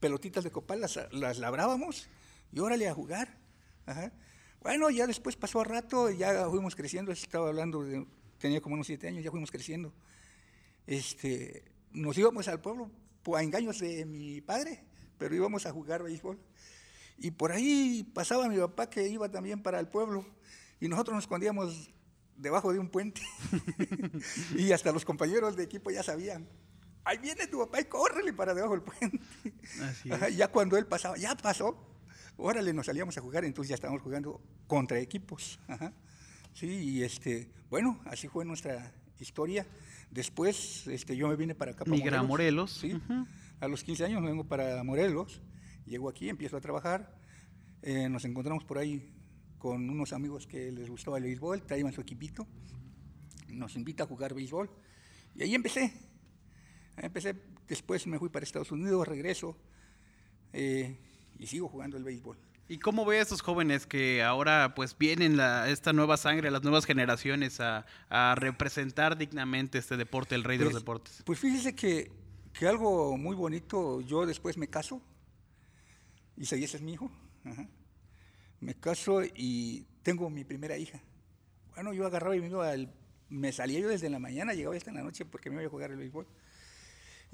pelotitas 0.00 0.42
de 0.44 0.50
copal 0.50 0.80
las, 0.80 0.98
las 1.12 1.38
labrábamos 1.38 2.08
y 2.50 2.58
órale 2.58 2.88
a 2.88 2.94
jugar. 2.94 3.36
Bueno, 4.62 4.88
ya 4.88 5.06
después 5.06 5.36
pasó 5.36 5.60
a 5.60 5.64
rato, 5.64 6.10
ya 6.10 6.48
fuimos 6.48 6.74
creciendo, 6.74 7.12
estaba 7.12 7.48
hablando 7.48 7.82
de, 7.84 8.06
tenía 8.38 8.62
como 8.62 8.76
unos 8.76 8.86
siete 8.86 9.08
años, 9.08 9.22
ya 9.22 9.30
fuimos 9.30 9.50
creciendo. 9.50 9.92
Este, 10.86 11.64
nos 11.92 12.16
íbamos 12.16 12.48
al 12.48 12.62
pueblo 12.62 12.90
a 13.36 13.42
engaños 13.42 13.78
de 13.80 14.06
mi 14.06 14.40
padre, 14.40 14.82
pero 15.18 15.34
íbamos 15.34 15.66
a 15.66 15.72
jugar 15.72 16.02
béisbol. 16.02 16.38
Y 17.18 17.30
por 17.30 17.52
ahí 17.52 18.10
pasaba 18.14 18.48
mi 18.48 18.56
papá 18.56 18.88
que 18.88 19.06
iba 19.06 19.30
también 19.30 19.62
para 19.62 19.78
el 19.78 19.88
pueblo 19.88 20.24
y 20.80 20.88
nosotros 20.88 21.14
nos 21.14 21.24
escondíamos 21.24 21.90
debajo 22.38 22.72
de 22.72 22.78
un 22.78 22.88
puente. 22.88 23.20
y 24.56 24.72
hasta 24.72 24.92
los 24.92 25.04
compañeros 25.04 25.56
de 25.56 25.64
equipo 25.64 25.90
ya 25.90 26.02
sabían. 26.02 26.48
Ahí 27.04 27.18
viene 27.18 27.46
tu 27.46 27.58
papá 27.58 27.80
y 27.80 27.84
córrele 27.84 28.32
para 28.32 28.54
debajo 28.54 28.74
del 28.74 28.82
puente. 28.82 29.20
Así 29.82 30.10
Ajá, 30.10 30.28
ya 30.30 30.48
cuando 30.48 30.76
él 30.78 30.86
pasaba, 30.86 31.16
ya 31.16 31.36
pasó. 31.36 31.76
Órale, 32.36 32.72
nos 32.72 32.86
salíamos 32.86 33.16
a 33.18 33.20
jugar, 33.20 33.44
entonces 33.44 33.68
ya 33.68 33.74
estábamos 33.74 34.02
jugando 34.02 34.40
contra 34.66 34.98
equipos. 34.98 35.60
Ajá. 35.68 35.92
Sí, 36.54 36.66
y 36.66 37.02
este, 37.02 37.50
bueno, 37.70 38.00
así 38.06 38.28
fue 38.28 38.44
nuestra 38.44 38.92
historia. 39.20 39.66
Después 40.10 40.86
este, 40.86 41.16
yo 41.16 41.28
me 41.28 41.36
vine 41.36 41.54
para 41.54 41.72
acá. 41.72 41.84
Para 41.84 41.96
Migra 41.96 42.20
a 42.20 42.22
Morelos. 42.22 42.78
Sí, 42.80 43.00
a 43.60 43.68
los 43.68 43.84
15 43.84 44.04
años 44.06 44.22
me 44.22 44.28
vengo 44.28 44.44
para 44.44 44.82
Morelos. 44.82 45.40
Llego 45.86 46.08
aquí, 46.08 46.28
empiezo 46.28 46.56
a 46.56 46.60
trabajar. 46.60 47.18
eh, 47.82 48.08
nos 48.08 48.24
encontramos 48.24 48.64
por 48.64 48.78
ahí 48.78 49.12
con 49.58 49.88
unos 49.90 50.12
amigos 50.12 50.46
que 50.46 50.72
les 50.72 50.88
gustaba 50.90 51.18
el 51.18 51.24
béisbol, 51.24 51.62
traían 51.62 51.92
su 51.92 52.00
equipito. 52.00 52.46
Nos 53.48 53.76
invita 53.76 54.04
a 54.04 54.06
jugar 54.06 54.34
béisbol. 54.34 54.70
Y 55.34 55.42
ahí 55.42 55.54
empecé. 55.54 55.92
Empecé. 56.96 57.34
Después 57.68 58.06
me 58.06 58.18
fui 58.18 58.28
para 58.28 58.44
Estados 58.44 58.70
Unidos, 58.72 59.06
regreso. 59.08 59.56
eh, 60.52 60.96
y 61.38 61.46
sigo 61.48 61.68
jugando 61.68 61.96
el 61.96 62.04
béisbol. 62.04 62.36
¿Y 62.68 62.78
cómo 62.78 63.04
ve 63.04 63.18
a 63.18 63.22
estos 63.22 63.42
jóvenes 63.42 63.86
que 63.86 64.22
ahora 64.22 64.72
pues 64.76 64.96
vienen 64.96 65.36
la, 65.36 65.68
esta 65.68 65.92
nueva 65.92 66.16
sangre, 66.16 66.50
las 66.50 66.62
nuevas 66.62 66.84
generaciones 66.86 67.60
a, 67.60 67.84
a 68.08 68.34
representar 68.36 69.18
dignamente 69.18 69.78
este 69.78 69.96
deporte, 69.96 70.34
el 70.36 70.44
rey 70.44 70.56
de 70.58 70.64
los 70.64 70.72
Pues- 70.74 70.82
deportes? 70.82 71.22
Pues 71.26 71.38
fíjese 71.40 71.74
que, 71.74 72.10
que 72.58 72.68
algo 72.68 73.18
muy 73.18 73.34
bonito, 73.34 74.00
yo 74.00 74.24
después 74.26 74.56
me 74.56 74.68
caso, 74.68 75.02
Isaías 76.36 76.74
es 76.74 76.82
mi 76.82 76.92
hijo, 76.94 77.10
ajá. 77.44 77.66
me 78.60 78.74
caso 78.74 79.22
y 79.24 79.86
tengo 80.02 80.30
mi 80.30 80.44
primera 80.44 80.76
hija. 80.78 81.00
Bueno, 81.74 81.92
yo 81.92 82.06
agarraba 82.06 82.36
y 82.36 82.40
me 82.40 82.48
iba 82.48 82.70
al- 82.70 82.92
me 83.28 83.52
salía 83.52 83.80
yo 83.80 83.88
desde 83.88 84.08
la 84.08 84.18
mañana, 84.18 84.54
llegaba 84.54 84.76
hasta 84.76 84.90
en 84.90 84.96
la 84.96 85.02
noche 85.02 85.24
porque 85.24 85.50
me 85.50 85.56
iba 85.56 85.66
a 85.66 85.70
jugar 85.70 85.90
el 85.90 85.96
béisbol. 85.98 86.26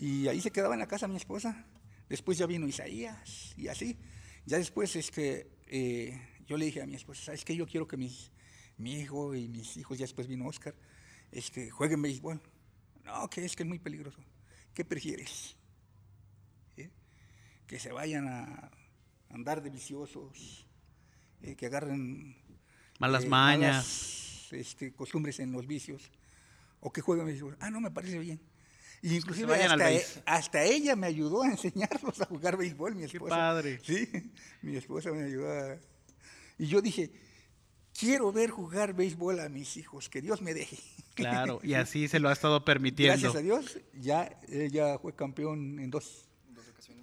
Y 0.01 0.29
ahí 0.29 0.41
se 0.41 0.51
quedaba 0.51 0.73
en 0.75 0.81
la 0.81 0.87
casa 0.89 1.07
mi 1.09 1.17
esposa. 1.17 1.67
Después 2.09 2.39
ya 2.39 2.47
vino 2.47 2.67
Isaías 2.67 3.53
y 3.59 3.69
así. 3.69 3.99
Ya 4.47 4.57
después 4.57 4.97
este, 4.97 5.51
eh, 5.67 6.19
yo 6.47 6.57
le 6.57 6.65
dije 6.65 6.81
a 6.81 6.87
mi 6.87 6.95
esposa, 6.95 7.23
¿sabes 7.23 7.45
qué? 7.45 7.55
Yo 7.55 7.67
quiero 7.67 7.87
que 7.87 7.99
mis, 7.99 8.33
mi 8.79 8.95
hijo 8.95 9.35
y 9.35 9.47
mis 9.47 9.77
hijos, 9.77 9.99
ya 9.99 10.05
después 10.05 10.27
vino 10.27 10.47
Oscar, 10.47 10.75
este, 11.31 11.71
jueguen 11.71 12.01
béisbol. 12.01 12.41
No, 13.05 13.29
que 13.29 13.45
es 13.45 13.55
que 13.55 13.63
es 13.63 13.69
muy 13.69 13.79
peligroso. 13.79 14.23
¿Qué 14.73 14.87
prefieres? 14.87 15.59
¿Eh? 16.79 16.89
Que 17.67 17.79
se 17.79 17.93
vayan 17.93 18.27
a 18.27 18.71
andar 19.29 19.63
de 19.63 19.69
viciosos, 19.69 20.67
eh, 21.43 21.57
que 21.57 21.67
agarren 21.67 22.37
Malas 22.99 23.27
mañas. 23.27 23.75
malas, 23.75 24.53
este, 24.53 24.95
costumbres 24.95 25.41
en 25.41 25.53
los 25.53 25.67
vicios, 25.67 26.11
o 26.81 26.91
que 26.91 27.03
jueguen 27.03 27.27
béisbol. 27.27 27.59
Ah, 27.61 27.71
no, 27.71 27.83
me 27.83 27.91
parece 27.91 28.19
bien. 28.19 28.41
Y 29.03 29.17
inclusive 29.17 29.55
hasta, 29.55 29.77
béis. 29.77 30.17
e- 30.17 30.23
hasta 30.27 30.63
ella 30.65 30.95
me 30.97 31.07
ayudó 31.07 31.43
a 31.43 31.47
enseñarlos 31.51 32.21
a 32.21 32.27
jugar 32.27 32.57
béisbol, 32.57 32.95
mi 32.95 33.07
Qué 33.07 33.17
esposa. 33.17 33.35
padre. 33.37 33.81
Sí, 33.83 34.09
mi 34.63 34.77
esposa 34.77 35.11
me 35.13 35.25
ayudó 35.25 35.51
a... 35.51 35.77
Y 36.59 36.67
yo 36.67 36.83
dije, 36.83 37.11
quiero 37.99 38.31
ver 38.33 38.51
jugar 38.51 38.95
béisbol 38.95 39.41
a 39.41 39.49
mis 39.49 39.77
hijos, 39.77 40.09
que 40.11 40.21
Dios 40.21 40.43
me 40.43 40.53
deje. 40.53 40.79
Claro, 41.15 41.61
y 41.63 41.75
así 41.75 42.09
se 42.09 42.21
lo 42.21 42.29
ha 42.29 42.33
estado 42.33 42.65
permitiendo. 42.65 43.13
Gracias 43.33 43.37
a 43.37 43.41
Dios, 43.43 43.79
ya 43.95 44.39
ella 44.49 44.99
fue 44.99 45.15
campeón 45.15 45.79
en 45.79 45.91
dos, 45.91 46.29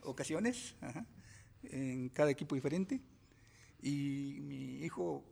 ocasiones, 0.04 0.75
ajá, 0.82 1.06
en 1.63 2.10
cada 2.10 2.30
equipo 2.32 2.56
diferente. 2.56 3.01
Y 3.82 4.38
mi 4.42 4.84
hijo 4.84 5.24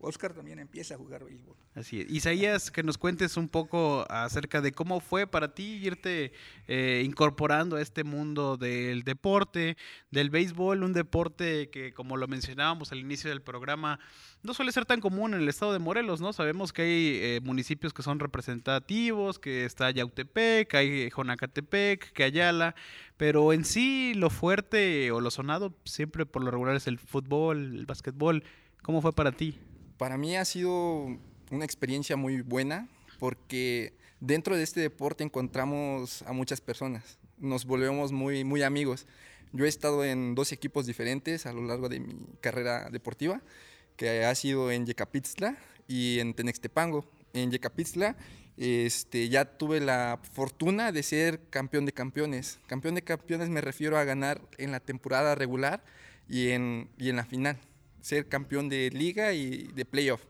Oscar 0.00 0.32
también 0.32 0.60
empieza 0.60 0.94
a 0.94 0.96
jugar 0.96 1.24
béisbol. 1.24 1.56
Así 1.74 2.00
es. 2.00 2.10
Isaías, 2.10 2.70
que 2.70 2.84
nos 2.84 2.98
cuentes 2.98 3.36
un 3.36 3.48
poco 3.48 4.06
acerca 4.08 4.60
de 4.60 4.70
cómo 4.70 5.00
fue 5.00 5.26
para 5.26 5.54
ti 5.54 5.80
irte 5.82 6.32
eh, 6.68 7.02
incorporando 7.04 7.76
a 7.76 7.82
este 7.82 8.04
mundo 8.04 8.56
del 8.56 9.02
deporte, 9.02 9.76
del 10.10 10.30
béisbol, 10.30 10.84
un 10.84 10.92
deporte 10.92 11.68
que, 11.70 11.92
como 11.92 12.16
lo 12.16 12.28
mencionábamos 12.28 12.92
al 12.92 12.98
inicio 12.98 13.30
del 13.30 13.42
programa, 13.42 13.98
no 14.42 14.54
suele 14.54 14.70
ser 14.70 14.86
tan 14.86 15.00
común 15.00 15.34
en 15.34 15.40
el 15.40 15.48
estado 15.48 15.72
de 15.72 15.80
Morelos, 15.80 16.20
¿no? 16.20 16.32
Sabemos 16.32 16.72
que 16.72 16.82
hay 16.82 17.18
eh, 17.20 17.40
municipios 17.42 17.92
que 17.92 18.02
son 18.02 18.20
representativos, 18.20 19.40
que 19.40 19.64
está 19.64 19.90
Yautepec, 19.90 20.72
hay 20.74 21.10
Jonacatepec, 21.10 22.12
que 22.12 22.22
Ayala, 22.22 22.76
pero 23.16 23.52
en 23.52 23.64
sí 23.64 24.12
lo 24.14 24.30
fuerte 24.30 25.10
o 25.10 25.20
lo 25.20 25.32
sonado 25.32 25.74
siempre 25.84 26.24
por 26.24 26.44
lo 26.44 26.52
regular 26.52 26.76
es 26.76 26.86
el 26.86 26.98
fútbol, 26.98 27.74
el 27.74 27.86
básquetbol. 27.86 28.44
¿Cómo 28.82 29.02
fue 29.02 29.12
para 29.12 29.32
ti? 29.32 29.58
Para 29.98 30.16
mí 30.16 30.36
ha 30.36 30.44
sido 30.44 31.18
una 31.50 31.64
experiencia 31.64 32.16
muy 32.16 32.40
buena 32.40 32.88
porque 33.18 33.94
dentro 34.20 34.56
de 34.56 34.62
este 34.62 34.80
deporte 34.80 35.24
encontramos 35.24 36.22
a 36.22 36.32
muchas 36.32 36.60
personas, 36.60 37.18
nos 37.36 37.64
volvemos 37.64 38.12
muy, 38.12 38.44
muy 38.44 38.62
amigos. 38.62 39.06
Yo 39.52 39.64
he 39.64 39.68
estado 39.68 40.04
en 40.04 40.36
dos 40.36 40.52
equipos 40.52 40.86
diferentes 40.86 41.46
a 41.46 41.52
lo 41.52 41.64
largo 41.64 41.88
de 41.88 41.98
mi 41.98 42.14
carrera 42.40 42.90
deportiva, 42.90 43.42
que 43.96 44.24
ha 44.24 44.34
sido 44.36 44.70
en 44.70 44.86
Yecapitzla 44.86 45.58
y 45.88 46.20
en 46.20 46.32
Tenextepango. 46.32 47.04
En 47.32 47.50
Yecapitzla 47.50 48.16
este, 48.56 49.28
ya 49.28 49.46
tuve 49.46 49.80
la 49.80 50.20
fortuna 50.32 50.92
de 50.92 51.02
ser 51.02 51.40
campeón 51.50 51.86
de 51.86 51.92
campeones. 51.92 52.60
Campeón 52.68 52.94
de 52.94 53.02
campeones 53.02 53.48
me 53.48 53.60
refiero 53.60 53.98
a 53.98 54.04
ganar 54.04 54.40
en 54.58 54.70
la 54.70 54.78
temporada 54.78 55.34
regular 55.34 55.82
y 56.28 56.50
en, 56.50 56.88
y 56.98 57.08
en 57.08 57.16
la 57.16 57.24
final 57.24 57.58
ser 58.00 58.28
campeón 58.28 58.68
de 58.68 58.90
liga 58.90 59.32
y 59.32 59.68
de 59.74 59.84
playoff. 59.84 60.22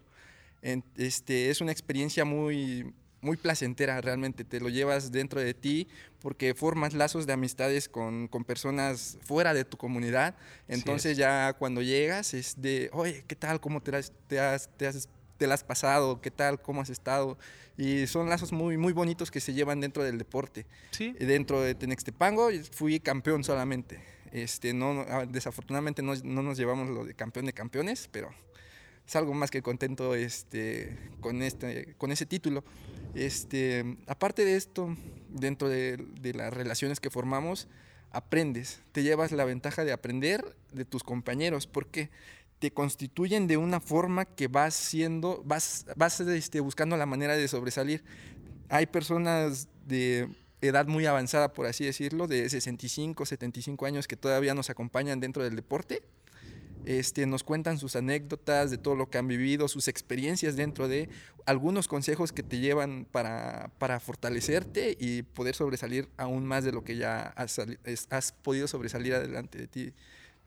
Este, 0.96 1.50
es 1.50 1.60
una 1.60 1.72
experiencia 1.72 2.24
muy, 2.24 2.92
muy 3.20 3.36
placentera 3.36 4.00
realmente, 4.00 4.44
te 4.44 4.60
lo 4.60 4.68
llevas 4.68 5.12
dentro 5.12 5.40
de 5.40 5.54
ti 5.54 5.88
porque 6.20 6.54
formas 6.54 6.94
lazos 6.94 7.26
de 7.26 7.32
amistades 7.32 7.88
con, 7.88 8.26
con 8.28 8.44
personas 8.44 9.18
fuera 9.22 9.54
de 9.54 9.64
tu 9.64 9.76
comunidad. 9.76 10.34
Entonces 10.66 11.16
ya 11.16 11.52
cuando 11.52 11.80
llegas 11.82 12.34
es 12.34 12.60
de, 12.60 12.90
oye, 12.92 13.24
¿qué 13.26 13.36
tal? 13.36 13.60
¿Cómo 13.60 13.80
te, 13.80 13.92
las- 13.92 14.12
te, 14.26 14.40
has, 14.40 14.68
te, 14.76 14.86
has, 14.88 15.08
te 15.36 15.46
la 15.46 15.54
has 15.54 15.62
pasado? 15.64 16.20
¿Qué 16.20 16.30
tal? 16.32 16.60
¿Cómo 16.60 16.80
has 16.82 16.90
estado? 16.90 17.38
Y 17.76 18.08
son 18.08 18.28
lazos 18.28 18.50
muy, 18.50 18.76
muy 18.76 18.92
bonitos 18.92 19.30
que 19.30 19.38
se 19.40 19.52
llevan 19.52 19.80
dentro 19.80 20.02
del 20.02 20.18
deporte. 20.18 20.66
Sí. 20.90 21.14
Dentro 21.20 21.60
de 21.62 21.76
Tenextepango 21.76 22.48
fui 22.72 22.98
campeón 22.98 23.44
solamente. 23.44 24.00
Este, 24.32 24.72
no, 24.74 25.04
ah, 25.08 25.26
desafortunadamente 25.26 26.02
no, 26.02 26.14
no 26.24 26.42
nos 26.42 26.58
llevamos 26.58 26.88
lo 26.88 27.04
de 27.04 27.14
campeón 27.14 27.46
de 27.46 27.52
campeones, 27.52 28.08
pero 28.10 28.30
salgo 29.06 29.32
más 29.34 29.50
que 29.50 29.62
contento 29.62 30.14
este, 30.14 30.98
con, 31.20 31.42
este, 31.42 31.94
con 31.96 32.12
ese 32.12 32.26
título. 32.26 32.64
Este, 33.14 33.96
aparte 34.06 34.44
de 34.44 34.56
esto, 34.56 34.94
dentro 35.28 35.68
de, 35.68 35.96
de 36.20 36.34
las 36.34 36.52
relaciones 36.52 37.00
que 37.00 37.10
formamos, 37.10 37.68
aprendes, 38.10 38.80
te 38.92 39.02
llevas 39.02 39.32
la 39.32 39.44
ventaja 39.44 39.84
de 39.84 39.92
aprender 39.92 40.56
de 40.72 40.84
tus 40.84 41.02
compañeros, 41.02 41.66
porque 41.66 42.10
te 42.58 42.72
constituyen 42.72 43.46
de 43.46 43.56
una 43.56 43.80
forma 43.80 44.24
que 44.24 44.48
vas 44.48 44.74
siendo, 44.74 45.42
vas, 45.44 45.86
vas 45.96 46.20
este, 46.20 46.60
buscando 46.60 46.96
la 46.96 47.06
manera 47.06 47.36
de 47.36 47.48
sobresalir. 47.48 48.04
Hay 48.68 48.86
personas 48.86 49.68
de 49.86 50.28
edad 50.60 50.86
muy 50.86 51.06
avanzada, 51.06 51.52
por 51.52 51.66
así 51.66 51.84
decirlo, 51.84 52.26
de 52.26 52.48
65, 52.48 53.26
75 53.26 53.86
años 53.86 54.08
que 54.08 54.16
todavía 54.16 54.54
nos 54.54 54.70
acompañan 54.70 55.20
dentro 55.20 55.42
del 55.44 55.56
deporte. 55.56 56.02
Este, 56.84 57.26
nos 57.26 57.44
cuentan 57.44 57.78
sus 57.78 57.96
anécdotas 57.96 58.70
de 58.70 58.78
todo 58.78 58.94
lo 58.94 59.10
que 59.10 59.18
han 59.18 59.28
vivido, 59.28 59.68
sus 59.68 59.88
experiencias 59.88 60.56
dentro 60.56 60.88
de 60.88 61.10
algunos 61.44 61.86
consejos 61.86 62.32
que 62.32 62.42
te 62.42 62.60
llevan 62.60 63.06
para, 63.10 63.70
para 63.78 64.00
fortalecerte 64.00 64.96
y 64.98 65.22
poder 65.22 65.54
sobresalir 65.54 66.08
aún 66.16 66.46
más 66.46 66.64
de 66.64 66.72
lo 66.72 66.84
que 66.84 66.96
ya 66.96 67.34
has, 67.36 68.32
podido 68.32 68.68
sobresalir 68.68 69.14
adelante 69.14 69.58
de 69.58 69.66
ti 69.66 69.92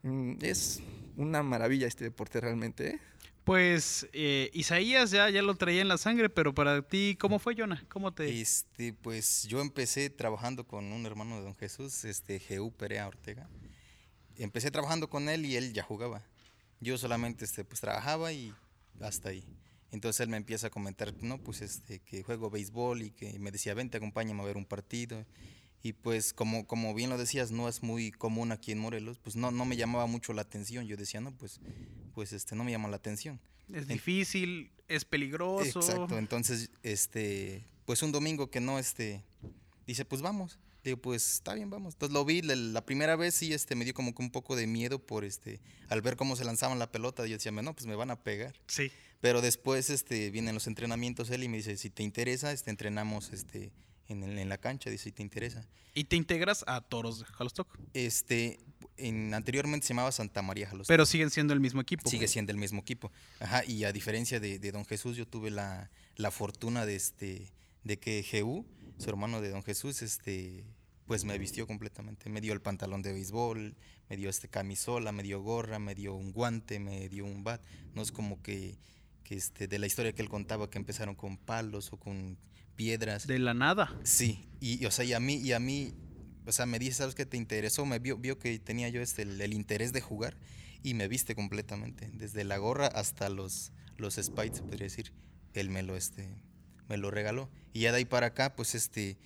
Mm, 0.02 0.34
es 0.42 0.82
una 1.16 1.42
maravilla 1.42 1.86
este 1.86 2.04
deporte 2.04 2.40
realmente. 2.40 2.88
¿eh? 2.88 3.00
Pues 3.44 4.06
eh, 4.12 4.50
Isaías 4.52 5.10
ya, 5.10 5.28
ya 5.28 5.42
lo 5.42 5.56
traía 5.56 5.82
en 5.82 5.88
la 5.88 5.98
sangre, 5.98 6.30
pero 6.30 6.54
para 6.54 6.82
ti, 6.82 7.16
¿cómo 7.18 7.40
fue, 7.40 7.56
Jonah? 7.56 7.84
¿Cómo 7.88 8.12
te...? 8.12 8.40
Este, 8.40 8.92
pues 8.92 9.44
yo 9.48 9.60
empecé 9.60 10.10
trabajando 10.10 10.64
con 10.64 10.92
un 10.92 11.04
hermano 11.06 11.36
de 11.36 11.42
don 11.42 11.56
Jesús, 11.56 12.04
este, 12.04 12.38
Jeú 12.38 12.70
Perea 12.70 13.08
Ortega. 13.08 13.48
Empecé 14.36 14.70
trabajando 14.70 15.10
con 15.10 15.28
él 15.28 15.44
y 15.44 15.56
él 15.56 15.72
ya 15.72 15.82
jugaba. 15.82 16.22
Yo 16.80 16.96
solamente 16.98 17.44
este, 17.44 17.64
pues 17.64 17.80
trabajaba 17.80 18.32
y 18.32 18.54
hasta 19.00 19.30
ahí. 19.30 19.44
Entonces 19.90 20.20
él 20.20 20.28
me 20.28 20.36
empieza 20.36 20.68
a 20.68 20.70
comentar, 20.70 21.12
no, 21.20 21.38
pues 21.38 21.62
este, 21.62 21.98
que 21.98 22.22
juego 22.22 22.48
béisbol 22.48 23.02
y 23.02 23.10
que 23.10 23.38
me 23.40 23.50
decía, 23.50 23.74
vente, 23.74 23.98
acompáñame 23.98 24.40
a 24.42 24.46
ver 24.46 24.56
un 24.56 24.64
partido. 24.64 25.26
Y 25.82 25.94
pues 25.94 26.32
como, 26.32 26.66
como 26.66 26.94
bien 26.94 27.10
lo 27.10 27.18
decías, 27.18 27.50
no 27.50 27.68
es 27.68 27.82
muy 27.82 28.12
común 28.12 28.52
aquí 28.52 28.70
en 28.70 28.78
Morelos, 28.78 29.18
pues 29.18 29.34
no, 29.34 29.50
no 29.50 29.64
me 29.64 29.76
llamaba 29.76 30.06
mucho 30.06 30.32
la 30.32 30.42
atención. 30.42 30.86
Yo 30.86 30.96
decía, 30.96 31.20
no, 31.20 31.32
pues, 31.32 31.60
pues 32.12 32.32
este, 32.32 32.54
no 32.54 32.64
me 32.64 32.70
llama 32.70 32.88
la 32.88 32.96
atención. 32.96 33.40
Es 33.72 33.86
difícil, 33.86 34.70
es 34.88 35.04
peligroso. 35.04 35.80
Exacto, 35.80 36.18
entonces, 36.18 36.70
este, 36.82 37.64
pues 37.84 38.02
un 38.02 38.12
domingo 38.12 38.50
que 38.50 38.60
no, 38.60 38.78
este, 38.78 39.22
dice, 39.86 40.04
pues 40.04 40.22
vamos. 40.22 40.58
Digo, 40.84 40.96
pues 40.96 41.34
está 41.34 41.54
bien, 41.54 41.70
vamos. 41.70 41.94
Entonces 41.94 42.12
lo 42.12 42.24
vi, 42.24 42.42
la, 42.42 42.56
la 42.56 42.84
primera 42.84 43.14
vez 43.14 43.34
sí, 43.34 43.52
este, 43.52 43.76
me 43.76 43.84
dio 43.84 43.94
como 43.94 44.14
que 44.14 44.22
un 44.22 44.30
poco 44.30 44.56
de 44.56 44.66
miedo 44.66 44.98
por, 44.98 45.24
este, 45.24 45.60
al 45.88 46.02
ver 46.02 46.16
cómo 46.16 46.34
se 46.34 46.44
lanzaban 46.44 46.80
la 46.80 46.90
pelota. 46.90 47.24
Yo 47.26 47.36
decía, 47.36 47.52
no, 47.52 47.72
pues 47.72 47.86
me 47.86 47.94
van 47.94 48.10
a 48.10 48.16
pegar. 48.16 48.54
Sí. 48.66 48.90
Pero 49.20 49.40
después, 49.40 49.90
este, 49.90 50.30
vienen 50.30 50.54
los 50.54 50.66
entrenamientos 50.66 51.30
él 51.30 51.44
y 51.44 51.48
me 51.48 51.58
dice, 51.58 51.76
si 51.76 51.88
te 51.88 52.02
interesa, 52.02 52.50
este, 52.50 52.70
entrenamos, 52.70 53.32
este, 53.32 53.72
en, 54.08 54.24
en 54.24 54.48
la 54.48 54.58
cancha, 54.58 54.90
dice, 54.90 55.04
si 55.04 55.12
te 55.12 55.22
interesa. 55.22 55.68
Y 55.94 56.04
te 56.04 56.16
integras 56.16 56.64
a 56.66 56.80
Toros 56.80 57.20
de 57.20 57.26
Jalostoc. 57.26 57.68
Este, 57.94 58.58
en, 58.96 59.34
anteriormente 59.34 59.86
se 59.86 59.94
llamaba 59.94 60.12
Santa 60.12 60.42
María 60.42 60.66
Jalostán. 60.66 60.92
Pero 60.92 61.06
siguen 61.06 61.30
siendo 61.30 61.52
el 61.54 61.60
mismo 61.60 61.80
equipo. 61.80 62.08
Sigue 62.08 62.28
siendo 62.28 62.52
el 62.52 62.58
mismo 62.58 62.80
equipo. 62.80 63.10
Ajá, 63.40 63.64
y 63.64 63.84
a 63.84 63.92
diferencia 63.92 64.40
de, 64.40 64.58
de 64.58 64.72
Don 64.72 64.84
Jesús, 64.84 65.16
yo 65.16 65.26
tuve 65.26 65.50
la, 65.50 65.90
la 66.16 66.30
fortuna 66.30 66.86
de 66.86 66.96
este 66.96 67.52
de 67.84 67.98
que 67.98 68.22
Jehú, 68.22 68.64
su 68.98 69.10
hermano 69.10 69.40
de 69.40 69.50
Don 69.50 69.62
Jesús, 69.62 70.02
este 70.02 70.64
pues 71.06 71.24
me 71.24 71.36
vistió 71.36 71.66
completamente. 71.66 72.30
Me 72.30 72.40
dio 72.40 72.52
el 72.52 72.60
pantalón 72.60 73.02
de 73.02 73.12
béisbol, 73.12 73.74
me 74.08 74.16
dio 74.16 74.30
este 74.30 74.48
camisola, 74.48 75.12
me 75.12 75.22
dio 75.22 75.42
gorra, 75.42 75.78
me 75.78 75.94
dio 75.94 76.14
un 76.14 76.32
guante, 76.32 76.78
me 76.78 77.08
dio 77.08 77.24
un 77.24 77.44
bat. 77.44 77.60
No 77.94 78.02
es 78.02 78.12
como 78.12 78.40
que, 78.40 78.78
que 79.24 79.34
este, 79.34 79.66
de 79.66 79.78
la 79.78 79.86
historia 79.86 80.12
que 80.12 80.22
él 80.22 80.28
contaba 80.28 80.70
que 80.70 80.78
empezaron 80.78 81.14
con 81.14 81.36
palos 81.36 81.92
o 81.92 81.98
con 81.98 82.38
piedras. 82.76 83.26
De 83.26 83.38
la 83.38 83.52
nada. 83.52 83.94
Sí, 84.04 84.48
y, 84.60 84.82
y, 84.82 84.86
o 84.86 84.90
sea, 84.90 85.04
y 85.04 85.12
a 85.12 85.20
mí, 85.20 85.36
y 85.36 85.52
a 85.52 85.58
mí, 85.58 85.92
o 86.46 86.52
sea, 86.52 86.66
me 86.66 86.78
dice, 86.78 86.94
¿sabes 86.94 87.14
qué 87.14 87.26
te 87.26 87.36
interesó? 87.36 87.84
Me 87.86 87.98
vio, 87.98 88.16
vio 88.16 88.38
que 88.38 88.58
tenía 88.58 88.88
yo 88.88 89.00
este, 89.00 89.22
el, 89.22 89.40
el 89.40 89.52
interés 89.52 89.92
de 89.92 90.00
jugar 90.00 90.36
y 90.82 90.94
me 90.94 91.08
viste 91.08 91.34
completamente, 91.34 92.10
desde 92.14 92.44
la 92.44 92.56
gorra 92.58 92.86
hasta 92.88 93.28
los, 93.28 93.72
los 93.96 94.14
spikes, 94.16 94.56
se 94.56 94.62
podría 94.62 94.84
decir, 94.84 95.12
él 95.54 95.70
me 95.70 95.82
lo, 95.82 95.96
este, 95.96 96.28
me 96.88 96.96
lo 96.96 97.10
regaló. 97.10 97.48
Y 97.72 97.80
ya 97.80 97.92
de 97.92 97.98
ahí 97.98 98.04
para 98.04 98.28
acá, 98.28 98.54
pues 98.56 98.74
este, 98.74 99.16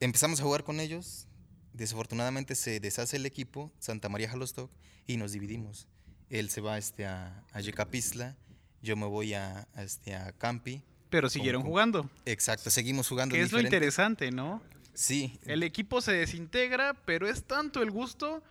empezamos 0.00 0.40
a 0.40 0.42
jugar 0.42 0.64
con 0.64 0.80
ellos, 0.80 1.28
desafortunadamente 1.72 2.54
se 2.54 2.80
deshace 2.80 3.16
el 3.16 3.26
equipo, 3.26 3.72
Santa 3.78 4.08
María 4.08 4.28
Jalostoc, 4.28 4.70
y 5.06 5.16
nos 5.16 5.32
dividimos. 5.32 5.88
Él 6.30 6.50
se 6.50 6.60
va 6.60 6.78
este, 6.78 7.06
a, 7.06 7.44
a 7.52 7.60
Yecapistla, 7.60 8.36
yo 8.82 8.96
me 8.96 9.06
voy 9.06 9.34
a, 9.34 9.68
a, 9.74 9.82
este, 9.84 10.14
a 10.14 10.32
Campi. 10.32 10.82
Pero 11.10 11.28
siguieron 11.28 11.62
con- 11.62 11.70
jugando. 11.70 12.10
Exacto, 12.24 12.70
seguimos 12.70 13.06
jugando. 13.08 13.34
Que 13.34 13.42
es 13.42 13.52
lo 13.52 13.58
diferente. 13.58 13.76
interesante, 13.76 14.30
¿no? 14.30 14.62
Sí, 14.94 15.38
El 15.46 15.62
equipo 15.62 16.00
se 16.00 16.12
desintegra, 16.12 16.94
pero 17.06 17.28
es 17.28 17.44
tanto 17.44 17.82
el 17.82 17.90
gusto 17.90 18.42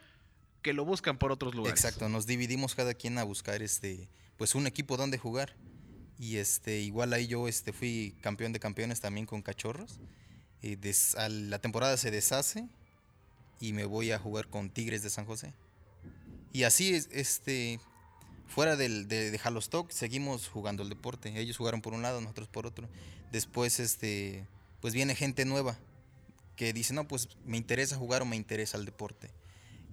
que 0.61 0.73
lo 0.73 0.85
buscan 0.85 1.17
por 1.17 1.31
otros 1.31 1.53
lugares. 1.55 1.79
Exacto, 1.83 2.09
nos 2.09 2.25
dividimos 2.25 2.75
cada 2.75 2.93
quien 2.93 3.17
a 3.17 3.23
buscar 3.23 3.61
este, 3.61 4.07
pues 4.37 4.55
un 4.55 4.67
equipo 4.67 4.97
donde 4.97 5.17
jugar. 5.17 5.55
Y 6.19 6.37
este, 6.37 6.79
igual 6.81 7.13
ahí 7.13 7.27
yo 7.27 7.47
este, 7.47 7.73
fui 7.73 8.15
campeón 8.21 8.53
de 8.53 8.59
campeones 8.59 9.01
también 9.01 9.25
con 9.25 9.41
cachorros. 9.41 9.99
Y 10.61 10.75
des- 10.75 11.15
a 11.15 11.29
la 11.29 11.57
temporada 11.59 11.97
se 11.97 12.11
deshace 12.11 12.67
y 13.59 13.73
me 13.73 13.85
voy 13.85 14.11
a 14.11 14.19
jugar 14.19 14.47
con 14.47 14.69
Tigres 14.69 15.01
de 15.01 15.09
San 15.09 15.25
José. 15.25 15.53
Y 16.53 16.63
así 16.63 16.93
es, 16.93 17.09
este, 17.11 17.79
fuera 18.47 18.75
del, 18.75 19.07
de, 19.07 19.31
de 19.31 19.39
Jalostoc, 19.39 19.89
seguimos 19.91 20.47
jugando 20.47 20.83
el 20.83 20.89
deporte. 20.89 21.39
Ellos 21.39 21.57
jugaron 21.57 21.81
por 21.81 21.93
un 21.93 22.01
lado, 22.03 22.21
nosotros 22.21 22.47
por 22.49 22.67
otro. 22.67 22.87
Después, 23.31 23.79
este, 23.79 24.45
pues 24.81 24.93
viene 24.93 25.15
gente 25.15 25.45
nueva 25.45 25.79
que 26.61 26.73
dice, 26.73 26.93
no, 26.93 27.07
pues 27.07 27.27
me 27.43 27.57
interesa 27.57 27.97
jugar 27.97 28.21
o 28.21 28.25
me 28.25 28.35
interesa 28.35 28.77
el 28.77 28.85
deporte. 28.85 29.31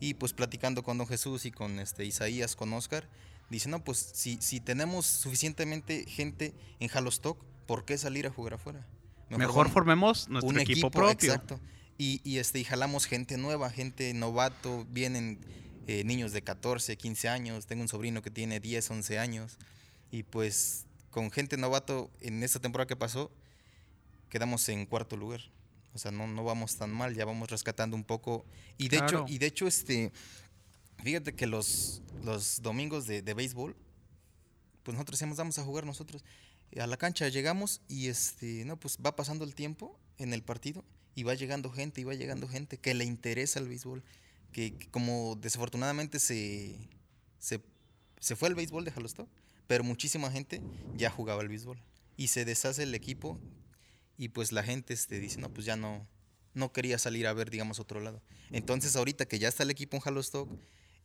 Y 0.00 0.12
pues 0.12 0.35
platicando 0.35 0.83
con 0.83 0.98
don 0.98 1.07
Jesús 1.07 1.46
y 1.46 1.50
con 1.50 1.78
este 1.78 2.04
Isaías, 2.04 2.57
con 2.57 2.74
Oscar, 2.74 3.09
dice, 3.48 3.70
no, 3.70 3.83
pues 3.83 3.96
si, 4.12 4.37
si 4.42 4.61
tenemos 4.61 5.07
suficientemente 5.07 6.04
gente 6.04 6.52
en 6.78 6.88
Jalostoc, 6.88 7.42
¿por 7.66 7.87
qué 7.87 7.96
salir 7.96 8.26
a 8.26 8.31
jugar 8.31 8.52
afuera? 8.52 8.87
Mejor 9.31 9.70
formemos 9.70 10.28
nuestro 10.28 10.61
equipo, 10.61 10.90
propio. 10.90 11.33
Exacto. 11.33 11.59
Y, 11.96 12.20
y, 12.22 12.37
este, 12.37 12.59
y 12.59 12.64
jalamos 12.64 13.07
gente 13.07 13.38
nueva, 13.38 13.70
gente 13.70 14.12
novato, 14.12 14.87
vienen 14.90 15.40
eh, 15.87 16.04
niños 16.04 16.33
de 16.33 16.42
14, 16.42 16.98
15 16.98 17.31
años, 17.31 17.64
tengo 17.64 17.81
un 17.81 17.88
sobrino 17.88 18.20
que 18.20 18.31
tiene 18.31 18.61
10, 18.61 18.90
11 18.90 19.18
años, 19.18 19.57
y 20.11 20.24
pues 20.24 20.85
con 21.09 21.31
gente 21.31 21.57
novato 21.57 22.11
en 22.20 22.42
esta 22.42 22.61
temporada 22.61 22.87
que 22.87 22.96
pasó, 22.96 23.33
quedamos 24.28 24.68
en 24.68 24.85
cuarto 24.85 25.16
lugar. 25.16 25.40
O 25.94 25.98
sea, 25.98 26.11
no, 26.11 26.27
no 26.27 26.44
vamos 26.44 26.77
tan 26.77 26.90
mal, 26.90 27.14
ya 27.14 27.24
vamos 27.24 27.51
rescatando 27.51 27.96
un 27.96 28.05
poco. 28.05 28.44
Y 28.77 28.88
de 28.88 28.98
Claro. 28.98 29.24
hecho, 29.24 29.33
y 29.33 29.38
de 29.38 29.46
hecho, 29.46 29.66
este, 29.66 30.12
fíjate 31.03 31.35
que 31.35 31.46
los, 31.46 32.03
los 32.24 32.62
domingos 32.62 33.07
de, 33.07 33.22
de 33.22 33.35
béisbol, 33.35 33.74
pues 34.83 34.94
nosotros 34.94 35.18
decíamos, 35.18 35.37
vamos 35.38 35.59
a 35.59 35.64
jugar 35.64 35.85
nosotros. 35.87 36.24
A 36.79 36.87
la 36.87 36.96
cancha 36.96 37.29
llegamos 37.29 37.81
y 37.88 38.09
este, 38.09 38.64
no, 38.64 38.79
pues 38.79 38.98
va 39.05 39.16
pasando 39.16 39.44
el 39.44 39.55
tiempo 39.55 39.98
en 40.18 40.33
el 40.35 40.42
partido 40.42 40.85
y 41.14 41.22
va 41.22 41.35
llegando 41.35 41.70
gente 41.70 42.01
y 42.01 42.05
va 42.05 42.14
llegando 42.14 42.46
gente 42.48 42.79
que 42.79 42.94
le 42.94 43.05
interesa 43.05 43.59
el 43.59 43.68
béisbol. 43.68 44.03
Que, 44.53 44.74
que 44.77 44.88
como 44.88 45.37
desafortunadamente 45.40 46.18
se, 46.20 46.77
se, 47.38 47.61
se 48.20 48.37
fue 48.37 48.48
el 48.48 48.55
béisbol 48.55 48.85
de 48.85 48.90
Jalostoc, 48.92 49.29
pero 49.66 49.85
muchísima 49.85 50.31
gente 50.31 50.61
ya 50.96 51.11
jugaba 51.11 51.42
el 51.42 51.48
béisbol. 51.48 51.79
Y 52.16 52.29
se 52.29 52.44
deshace 52.44 52.83
el 52.85 52.94
equipo 52.94 53.38
y 54.18 54.28
pues 54.28 54.52
la 54.52 54.62
gente 54.62 54.92
este, 54.92 55.18
dice, 55.20 55.40
no, 55.40 55.48
pues 55.48 55.64
ya 55.64 55.76
no, 55.76 56.07
no 56.52 56.72
quería 56.72 56.98
salir 56.98 57.26
a 57.26 57.33
ver, 57.33 57.48
digamos, 57.48 57.78
otro 57.78 58.00
lado. 58.00 58.20
Entonces 58.50 58.96
ahorita 58.96 59.26
que 59.26 59.38
ya 59.38 59.48
está 59.48 59.62
el 59.62 59.70
equipo 59.70 59.96
en 59.96 60.02
Jalostoc, 60.02 60.50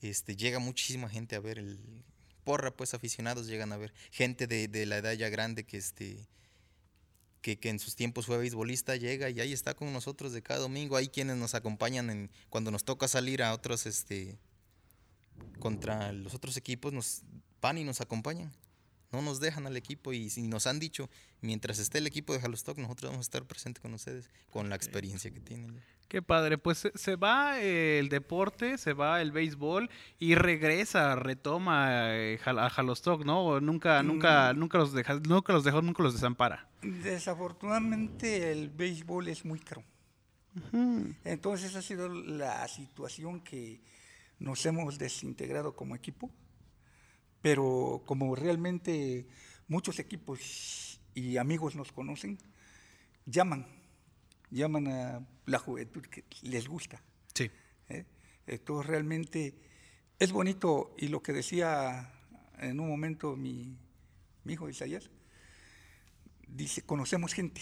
este, 0.01 0.35
llega 0.35 0.59
muchísima 0.59 1.07
gente 1.07 1.35
a 1.35 1.39
ver 1.39 1.59
el 1.59 2.03
porra, 2.43 2.75
pues 2.75 2.93
aficionados 2.93 3.47
llegan 3.47 3.71
a 3.71 3.77
ver. 3.77 3.93
Gente 4.11 4.47
de, 4.47 4.67
de 4.67 4.85
la 4.85 4.97
edad 4.97 5.13
ya 5.13 5.29
grande 5.29 5.63
que 5.63 5.77
este 5.77 6.27
que, 7.41 7.59
que 7.59 7.69
en 7.69 7.77
sus 7.77 7.95
tiempos 7.95 8.25
fue 8.25 8.37
beisbolista, 8.37 8.95
llega 8.95 9.29
y 9.29 9.41
ahí 9.41 9.51
está 9.51 9.75
con 9.75 9.91
nosotros 9.91 10.31
de 10.31 10.41
cada 10.41 10.61
domingo. 10.61 10.95
Hay 10.95 11.09
quienes 11.09 11.35
nos 11.35 11.53
acompañan 11.53 12.09
en, 12.09 12.31
cuando 12.49 12.71
nos 12.71 12.85
toca 12.85 13.07
salir 13.07 13.43
a 13.43 13.53
otros, 13.53 13.85
este, 13.85 14.39
contra 15.59 16.13
los 16.13 16.33
otros 16.33 16.55
equipos, 16.55 16.93
nos 16.93 17.21
van 17.61 17.77
y 17.77 17.83
nos 17.83 17.99
acompañan. 17.99 18.51
No 19.13 19.21
nos 19.21 19.39
dejan 19.39 19.67
al 19.67 19.77
equipo 19.77 20.11
y, 20.11 20.29
y 20.35 20.47
nos 20.47 20.67
han 20.67 20.79
dicho, 20.79 21.09
mientras 21.41 21.79
esté 21.79 21.99
el 21.99 22.07
equipo 22.07 22.33
de 22.33 22.39
Jalostoc, 22.39 22.77
nosotros 22.77 23.11
vamos 23.11 23.25
a 23.25 23.27
estar 23.29 23.45
presentes 23.45 23.81
con 23.81 23.93
ustedes, 23.93 24.29
con 24.49 24.69
la 24.69 24.75
experiencia 24.75 25.31
que 25.31 25.39
tienen. 25.39 25.79
Qué 26.07 26.21
padre, 26.21 26.57
pues 26.57 26.77
se, 26.77 26.91
se 26.95 27.15
va 27.15 27.59
eh, 27.59 27.97
el 27.97 28.09
deporte, 28.09 28.77
se 28.77 28.93
va 28.93 29.21
el 29.21 29.31
béisbol 29.31 29.89
y 30.19 30.35
regresa, 30.35 31.15
retoma 31.15 32.15
eh, 32.15 32.39
a 32.45 32.69
Jalostoc, 32.69 33.25
¿no? 33.25 33.59
Nunca, 33.61 34.03
nunca, 34.03 34.53
nunca 34.53 34.77
los 34.77 34.93
deja, 34.93 35.15
nunca 35.15 35.53
los 35.53 35.63
dejó, 35.63 35.81
nunca 35.81 36.03
los 36.03 36.13
desampara. 36.13 36.67
Desafortunadamente 36.81 38.51
el 38.51 38.69
béisbol 38.69 39.27
es 39.27 39.43
muy 39.45 39.59
caro. 39.59 39.83
Entonces 41.23 41.75
ha 41.75 41.81
sido 41.81 42.09
la 42.09 42.67
situación 42.67 43.41
que 43.41 43.81
nos 44.37 44.63
hemos 44.67 44.99
desintegrado 44.99 45.75
como 45.75 45.95
equipo, 45.95 46.29
pero 47.43 48.01
como 48.05 48.35
realmente 48.35 49.27
muchos 49.67 49.99
equipos 49.99 51.01
y 51.13 51.35
amigos 51.35 51.75
nos 51.75 51.91
conocen, 51.91 52.37
llaman, 53.25 53.67
llaman 54.49 54.87
a 54.87 55.27
la 55.45 55.59
juventud 55.59 56.03
que 56.03 56.23
les 56.43 56.69
gusta. 56.69 57.03
Sí. 57.33 57.51
¿eh? 57.89 58.05
Entonces 58.47 58.87
realmente 58.87 59.55
es 60.19 60.31
bonito 60.31 60.95
y 60.97 61.09
lo 61.09 61.21
que 61.21 61.33
decía 61.33 62.13
en 62.59 62.79
un 62.79 62.87
momento 62.87 63.35
mi, 63.35 63.77
mi 64.45 64.53
hijo 64.53 64.69
Isaías, 64.69 65.09
dice, 66.47 66.83
conocemos 66.83 67.33
gente, 67.33 67.59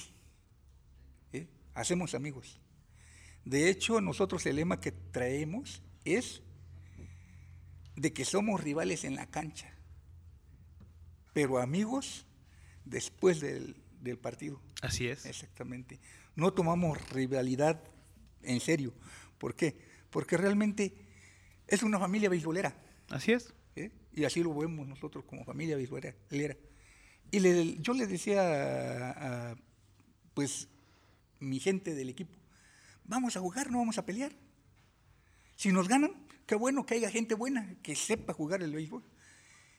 ¿eh? 1.33 1.47
hacemos 1.73 2.13
amigos. 2.13 2.61
De 3.45 3.67
hecho, 3.71 3.99
nosotros 3.99 4.45
el 4.45 4.57
lema 4.57 4.79
que 4.79 4.91
traemos 4.91 5.81
es 6.05 6.43
de 8.01 8.13
que 8.13 8.25
somos 8.25 8.61
rivales 8.63 9.03
en 9.03 9.15
la 9.15 9.27
cancha, 9.27 9.71
pero 11.33 11.59
amigos 11.59 12.25
después 12.83 13.39
del, 13.39 13.75
del 14.01 14.17
partido. 14.17 14.59
Así 14.81 15.07
es. 15.07 15.25
Exactamente. 15.25 15.99
No 16.35 16.51
tomamos 16.53 16.97
rivalidad 17.11 17.81
en 18.41 18.59
serio. 18.59 18.93
¿Por 19.37 19.55
qué? 19.55 19.77
Porque 20.09 20.35
realmente 20.35 20.93
es 21.67 21.83
una 21.83 21.99
familia 21.99 22.29
beisbolera. 22.29 22.75
Así 23.09 23.33
es. 23.33 23.53
¿eh? 23.75 23.91
Y 24.13 24.25
así 24.25 24.41
lo 24.41 24.53
vemos 24.55 24.87
nosotros 24.87 25.23
como 25.25 25.45
familia 25.45 25.75
beisbolera. 25.75 26.15
Y 27.29 27.39
le- 27.39 27.77
yo 27.81 27.93
le 27.93 28.07
decía 28.07 28.41
a, 28.41 29.51
a, 29.51 29.55
pues, 30.33 30.67
mi 31.39 31.59
gente 31.59 31.93
del 31.93 32.09
equipo, 32.09 32.35
vamos 33.05 33.37
a 33.37 33.39
jugar, 33.39 33.71
no 33.71 33.77
vamos 33.77 33.97
a 33.97 34.05
pelear. 34.05 34.31
Si 35.55 35.71
nos 35.71 35.87
ganan, 35.87 36.11
qué 36.51 36.55
bueno 36.57 36.85
que 36.85 36.95
haya 36.95 37.09
gente 37.09 37.33
buena 37.33 37.77
que 37.81 37.95
sepa 37.95 38.33
jugar 38.33 38.61
el 38.61 38.73
béisbol. 38.73 39.01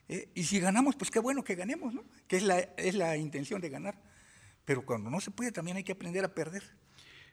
¿eh? 0.09 0.31
Y 0.35 0.45
si 0.45 0.59
ganamos, 0.59 0.97
pues 0.97 1.11
qué 1.11 1.19
bueno 1.19 1.45
que 1.45 1.55
ganemos, 1.55 1.93
¿no? 1.93 2.03
Que 2.27 2.39
es 2.39 2.45
la, 2.45 2.61
es 2.61 2.95
la 2.95 3.19
intención 3.19 3.61
de 3.61 3.69
ganar. 3.69 4.01
Pero 4.65 4.87
cuando 4.87 5.11
no 5.11 5.21
se 5.21 5.31
puede, 5.31 5.53
también 5.53 5.77
hay 5.77 5.85
que 5.85 5.93
aprender 5.93 6.25
a 6.25 6.33
perder. 6.33 6.63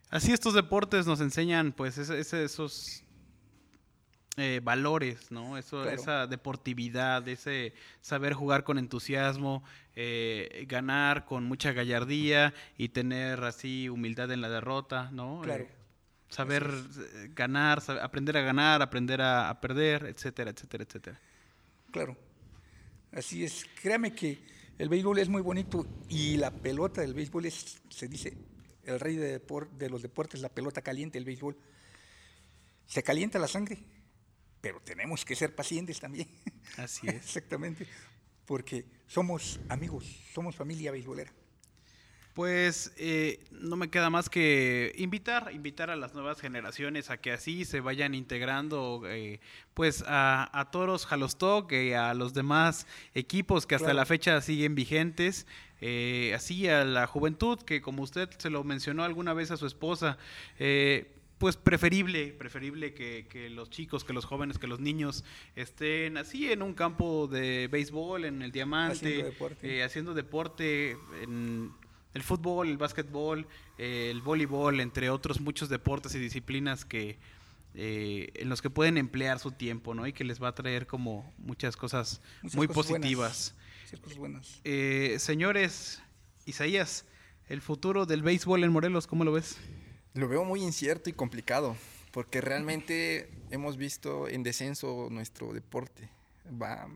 Así 0.09 0.33
estos 0.33 0.55
deportes 0.55 1.07
nos 1.07 1.21
enseñan, 1.21 1.71
pues, 1.71 1.97
esos 1.97 3.05
eh, 4.35 4.59
valores, 4.61 5.31
¿no? 5.31 5.57
Eso, 5.57 5.83
Claro. 5.83 5.95
Esa 6.01 6.27
deportividad, 6.27 7.25
ese 7.25 7.73
saber 8.01 8.33
jugar 8.33 8.65
con 8.65 8.77
entusiasmo, 8.77 9.63
eh, 9.95 10.65
ganar 10.67 11.23
con 11.23 11.45
mucha 11.45 11.71
gallardía 11.71 12.53
y 12.77 12.89
tener 12.89 13.41
así 13.45 13.87
humildad 13.87 14.33
en 14.33 14.41
la 14.41 14.49
derrota, 14.49 15.11
¿no? 15.13 15.39
Claro. 15.43 15.63
Eh, 15.63 15.78
saber 16.29 16.63
eh, 16.65 17.29
ganar, 17.35 17.81
sab- 17.81 18.01
aprender 18.01 18.37
a 18.37 18.41
ganar, 18.41 18.81
aprender 18.81 19.21
a, 19.21 19.49
a 19.49 19.59
perder, 19.61 20.05
etcétera, 20.05 20.51
etcétera, 20.51 20.83
etcétera. 20.83 21.19
Claro. 21.91 22.15
Así 23.11 23.43
es. 23.43 23.65
Créame 23.81 24.13
que 24.13 24.39
el 24.77 24.89
béisbol 24.89 25.17
es 25.19 25.29
muy 25.29 25.41
bonito 25.41 25.85
y 26.07 26.37
la 26.37 26.51
pelota 26.51 27.01
del 27.01 27.13
béisbol 27.13 27.45
es, 27.45 27.81
se 27.89 28.07
dice, 28.07 28.37
el 28.83 28.99
rey 28.99 29.15
de, 29.15 29.41
depor- 29.41 29.69
de 29.71 29.89
los 29.89 30.01
deportes, 30.01 30.41
la 30.41 30.49
pelota 30.49 30.81
caliente, 30.81 31.17
el 31.17 31.25
béisbol. 31.25 31.57
Se 32.85 33.03
calienta 33.03 33.37
la 33.39 33.47
sangre, 33.47 33.79
pero 34.61 34.79
tenemos 34.81 35.25
que 35.25 35.35
ser 35.35 35.55
pacientes 35.55 35.99
también. 35.99 36.27
Así 36.77 37.07
es. 37.07 37.15
Exactamente. 37.25 37.87
Porque 38.45 38.85
somos 39.07 39.59
amigos, 39.69 40.05
somos 40.33 40.55
familia 40.55 40.91
beisbolera. 40.91 41.31
Pues 42.39 42.93
eh, 42.95 43.37
no 43.51 43.75
me 43.75 43.89
queda 43.89 44.09
más 44.09 44.29
que 44.29 44.93
invitar, 44.95 45.51
invitar 45.53 45.89
a 45.89 45.97
las 45.97 46.13
nuevas 46.13 46.39
generaciones 46.39 47.09
a 47.09 47.17
que 47.17 47.33
así 47.33 47.65
se 47.65 47.81
vayan 47.81 48.15
integrando, 48.15 49.01
eh, 49.07 49.41
pues 49.73 50.05
a, 50.07 50.49
a 50.57 50.71
Toros 50.71 51.05
Jalostoc 51.05 51.69
y 51.73 51.91
a 51.91 52.13
los 52.13 52.33
demás 52.33 52.87
equipos 53.13 53.65
que 53.67 53.75
hasta 53.75 53.87
Claro. 53.87 53.97
la 53.97 54.05
fecha 54.05 54.39
siguen 54.39 54.73
vigentes, 54.73 55.47
eh, 55.81 56.31
así 56.33 56.65
a 56.69 56.85
la 56.85 57.07
juventud 57.07 57.59
que 57.59 57.81
como 57.81 58.03
usted 58.03 58.29
se 58.37 58.49
lo 58.49 58.63
mencionó 58.63 59.03
alguna 59.03 59.33
vez 59.33 59.51
a 59.51 59.57
su 59.57 59.65
esposa, 59.65 60.17
eh, 60.59 61.11
pues 61.39 61.57
preferible, 61.57 62.27
preferible 62.27 62.93
que, 62.93 63.25
que 63.29 63.49
los 63.49 63.69
chicos, 63.69 64.05
que 64.05 64.13
los 64.13 64.23
jóvenes, 64.23 64.57
que 64.57 64.67
los 64.67 64.79
niños 64.79 65.25
estén 65.57 66.15
así 66.15 66.49
en 66.49 66.61
un 66.61 66.73
campo 66.73 67.27
de 67.27 67.67
béisbol, 67.69 68.23
en 68.23 68.41
el 68.43 68.53
diamante, 68.53 68.95
Haciendo 68.95 69.25
deporte. 69.25 69.77
eh, 69.77 69.83
haciendo 69.83 70.13
deporte, 70.13 70.91
en 71.21 71.73
el 72.13 72.23
fútbol, 72.23 72.69
el 72.69 72.77
básquetbol, 72.77 73.47
eh, 73.77 74.09
el 74.11 74.21
voleibol, 74.21 74.79
entre 74.79 75.09
otros 75.09 75.39
muchos 75.39 75.69
deportes 75.69 76.15
y 76.15 76.19
disciplinas 76.19 76.85
que 76.85 77.17
eh, 77.75 78.31
en 78.35 78.49
los 78.49 78.61
que 78.61 78.69
pueden 78.69 78.97
emplear 78.97 79.39
su 79.39 79.51
tiempo, 79.51 79.93
¿no? 79.93 80.07
Y 80.07 80.13
que 80.13 80.23
les 80.23 80.41
va 80.41 80.49
a 80.49 80.55
traer 80.55 80.87
como 80.87 81.31
muchas 81.37 81.77
cosas 81.77 82.21
Muchas 82.41 82.55
muy 82.55 82.67
cosas 82.67 82.91
positivas. 82.93 83.55
Cosas 84.01 84.17
buenas. 84.17 84.59
Eh, 84.63 85.17
señores, 85.19 86.01
Isaías, 86.45 87.05
el 87.47 87.61
futuro 87.61 88.05
del 88.05 88.23
béisbol 88.23 88.63
en 88.63 88.71
Morelos, 88.71 89.07
¿cómo 89.07 89.23
lo 89.23 89.31
ves? 89.31 89.57
Lo 90.13 90.27
veo 90.27 90.43
muy 90.43 90.63
incierto 90.63 91.09
y 91.09 91.13
complicado, 91.13 91.75
porque 92.11 92.41
realmente 92.41 93.29
hemos 93.51 93.77
visto 93.77 94.27
en 94.27 94.43
descenso 94.43 95.07
nuestro 95.11 95.53
deporte. 95.53 96.09
Va, 96.49 96.87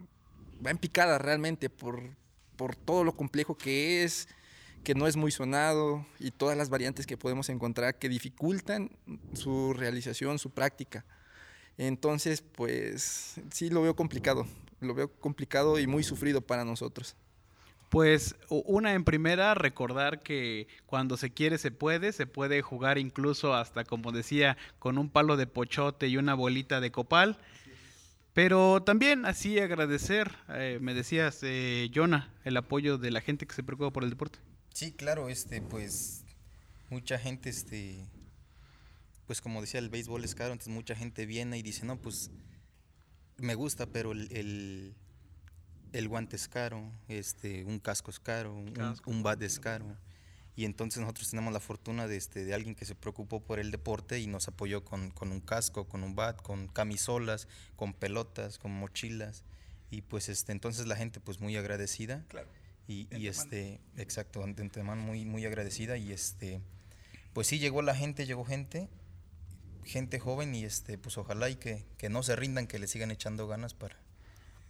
va 0.65 0.71
en 0.71 0.78
picada 0.78 1.19
realmente 1.19 1.69
por, 1.69 2.02
por 2.56 2.76
todo 2.76 3.04
lo 3.04 3.15
complejo 3.15 3.58
que 3.58 4.04
es, 4.04 4.28
que 4.83 4.95
no 4.95 5.07
es 5.07 5.15
muy 5.15 5.31
sonado 5.31 6.05
y 6.19 6.31
todas 6.31 6.57
las 6.57 6.69
variantes 6.69 7.05
que 7.07 7.17
podemos 7.17 7.49
encontrar 7.49 7.97
que 7.97 8.09
dificultan 8.09 8.91
su 9.33 9.73
realización, 9.73 10.39
su 10.39 10.49
práctica. 10.51 11.05
Entonces, 11.77 12.41
pues 12.41 13.35
sí 13.51 13.69
lo 13.69 13.81
veo 13.81 13.95
complicado, 13.95 14.45
lo 14.81 14.93
veo 14.93 15.11
complicado 15.11 15.79
y 15.79 15.87
muy 15.87 16.03
sufrido 16.03 16.41
para 16.41 16.65
nosotros. 16.65 17.15
Pues 17.89 18.35
una 18.49 18.93
en 18.93 19.03
primera, 19.03 19.53
recordar 19.53 20.21
que 20.23 20.67
cuando 20.87 21.15
se 21.15 21.31
quiere 21.31 21.59
se 21.59 21.69
puede, 21.69 22.11
se 22.11 22.25
puede 22.25 22.63
jugar 22.63 22.97
incluso 22.97 23.53
hasta, 23.53 23.83
como 23.83 24.11
decía, 24.11 24.57
con 24.79 24.97
un 24.97 25.09
palo 25.09 25.37
de 25.37 25.45
pochote 25.45 26.07
y 26.07 26.17
una 26.17 26.33
bolita 26.33 26.81
de 26.81 26.91
copal. 26.91 27.37
Pero 28.33 28.81
también 28.81 29.27
así 29.27 29.59
agradecer, 29.59 30.31
eh, 30.49 30.79
me 30.81 30.95
decías, 30.95 31.39
eh, 31.43 31.91
Jonah, 31.93 32.33
el 32.43 32.57
apoyo 32.57 32.97
de 32.97 33.11
la 33.11 33.21
gente 33.21 33.45
que 33.45 33.53
se 33.53 33.61
preocupa 33.61 33.91
por 33.93 34.03
el 34.03 34.09
deporte. 34.09 34.39
Sí, 34.73 34.91
claro, 34.91 35.29
este, 35.29 35.62
pues 35.62 36.25
mucha 36.89 37.19
gente, 37.19 37.49
este, 37.49 38.05
pues 39.27 39.39
como 39.39 39.62
decía, 39.62 39.79
el 39.79 39.89
béisbol 39.89 40.23
es 40.23 40.33
caro, 40.36 40.51
entonces 40.51 40.73
mucha 40.73 40.95
gente 40.95 41.25
viene 41.27 41.57
y 41.59 41.62
dice, 41.62 41.86
no, 41.86 42.01
pues 42.01 42.31
me 43.38 43.53
gusta, 43.55 43.86
pero 43.86 44.12
el, 44.12 44.27
el, 44.31 44.95
el 45.91 46.07
guante 46.07 46.36
es 46.36 46.47
caro, 46.47 46.91
este, 47.07 47.63
un 47.65 47.79
casco 47.79 48.09
es 48.09 48.19
caro, 48.19 48.53
un, 48.53 48.71
Casco, 48.73 49.12
un 49.12 49.21
bat 49.21 49.41
es 49.43 49.59
caro. 49.59 49.95
Y 50.55 50.65
entonces 50.65 51.01
nosotros 51.01 51.29
tenemos 51.29 51.51
la 51.51 51.59
fortuna 51.59 52.07
de, 52.07 52.15
este, 52.17 52.45
de 52.45 52.53
alguien 52.53 52.75
que 52.75 52.86
se 52.86 52.93
preocupó 52.93 53.43
por 53.43 53.59
el 53.59 53.71
deporte 53.71 54.19
y 54.19 54.27
nos 54.27 54.47
apoyó 54.47 54.83
con, 54.83 55.09
con 55.09 55.31
un 55.31 55.39
casco, 55.39 55.88
con 55.88 56.03
un 56.03 56.15
bat, 56.15 56.39
con 56.41 56.67
camisolas, 56.67 57.47
con 57.75 57.93
pelotas, 57.93 58.59
con 58.59 58.71
mochilas. 58.71 59.43
Y 59.89 60.01
pues 60.01 60.29
este, 60.29 60.51
entonces 60.51 60.86
la 60.86 60.95
gente 60.95 61.19
pues 61.19 61.39
muy 61.39 61.57
agradecida. 61.57 62.23
Claro. 62.27 62.49
Y, 62.87 63.07
este, 63.27 63.79
exacto, 63.97 64.45
de 64.45 64.61
antemano 64.61 65.01
muy, 65.01 65.23
muy 65.25 65.45
agradecida 65.45 65.97
y 65.97 66.11
este, 66.11 66.61
pues 67.31 67.47
sí 67.47 67.57
llegó 67.57 67.81
la 67.81 67.95
gente, 67.95 68.25
llegó 68.25 68.43
gente, 68.43 68.89
gente 69.85 70.19
joven 70.19 70.53
y 70.53 70.65
este, 70.65 70.97
pues 70.97 71.17
ojalá 71.17 71.49
y 71.49 71.55
que, 71.55 71.85
que 71.97 72.09
no 72.09 72.23
se 72.23 72.35
rindan, 72.35 72.67
que 72.67 72.79
le 72.79 72.87
sigan 72.87 73.09
echando 73.09 73.47
ganas 73.47 73.73
para, 73.73 73.95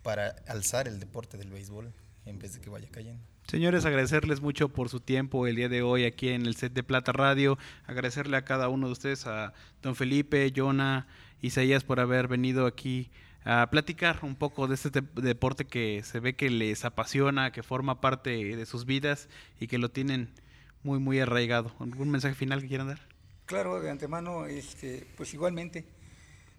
para 0.03 0.35
alzar 0.47 0.87
el 0.87 0.99
deporte 0.99 1.37
del 1.37 1.49
béisbol 1.49 1.91
en 2.25 2.39
vez 2.39 2.53
de 2.53 2.61
que 2.61 2.69
vaya 2.69 2.87
cayendo. 2.91 3.23
Señores, 3.47 3.85
agradecerles 3.85 4.41
mucho 4.41 4.69
por 4.69 4.89
su 4.89 4.99
tiempo 4.99 5.47
el 5.47 5.55
día 5.55 5.67
de 5.67 5.81
hoy 5.81 6.05
aquí 6.05 6.29
en 6.29 6.45
el 6.45 6.55
set 6.55 6.73
de 6.73 6.83
Plata 6.83 7.11
Radio. 7.11 7.57
Agradecerle 7.85 8.37
a 8.37 8.45
cada 8.45 8.69
uno 8.69 8.87
de 8.87 8.93
ustedes, 8.93 9.27
a 9.27 9.53
don 9.81 9.95
Felipe, 9.95 10.51
Jonah, 10.55 11.07
Isaías, 11.41 11.83
por 11.83 11.99
haber 11.99 12.27
venido 12.27 12.65
aquí 12.65 13.11
a 13.45 13.69
platicar 13.69 14.19
un 14.23 14.35
poco 14.35 14.67
de 14.67 14.75
este 14.75 14.91
te- 14.91 15.21
deporte 15.21 15.65
que 15.65 16.01
se 16.03 16.19
ve 16.19 16.35
que 16.35 16.49
les 16.49 16.85
apasiona, 16.85 17.51
que 17.51 17.63
forma 17.63 18.01
parte 18.01 18.29
de 18.55 18.65
sus 18.65 18.85
vidas 18.85 19.29
y 19.59 19.67
que 19.67 19.77
lo 19.77 19.89
tienen 19.91 20.29
muy, 20.83 20.99
muy 20.99 21.19
arraigado. 21.19 21.73
¿Algún 21.79 22.09
mensaje 22.09 22.35
final 22.35 22.61
que 22.61 22.67
quieran 22.67 22.87
dar? 22.87 22.99
Claro, 23.45 23.81
de 23.81 23.89
antemano, 23.89 24.45
este, 24.45 25.05
pues 25.17 25.33
igualmente, 25.33 25.85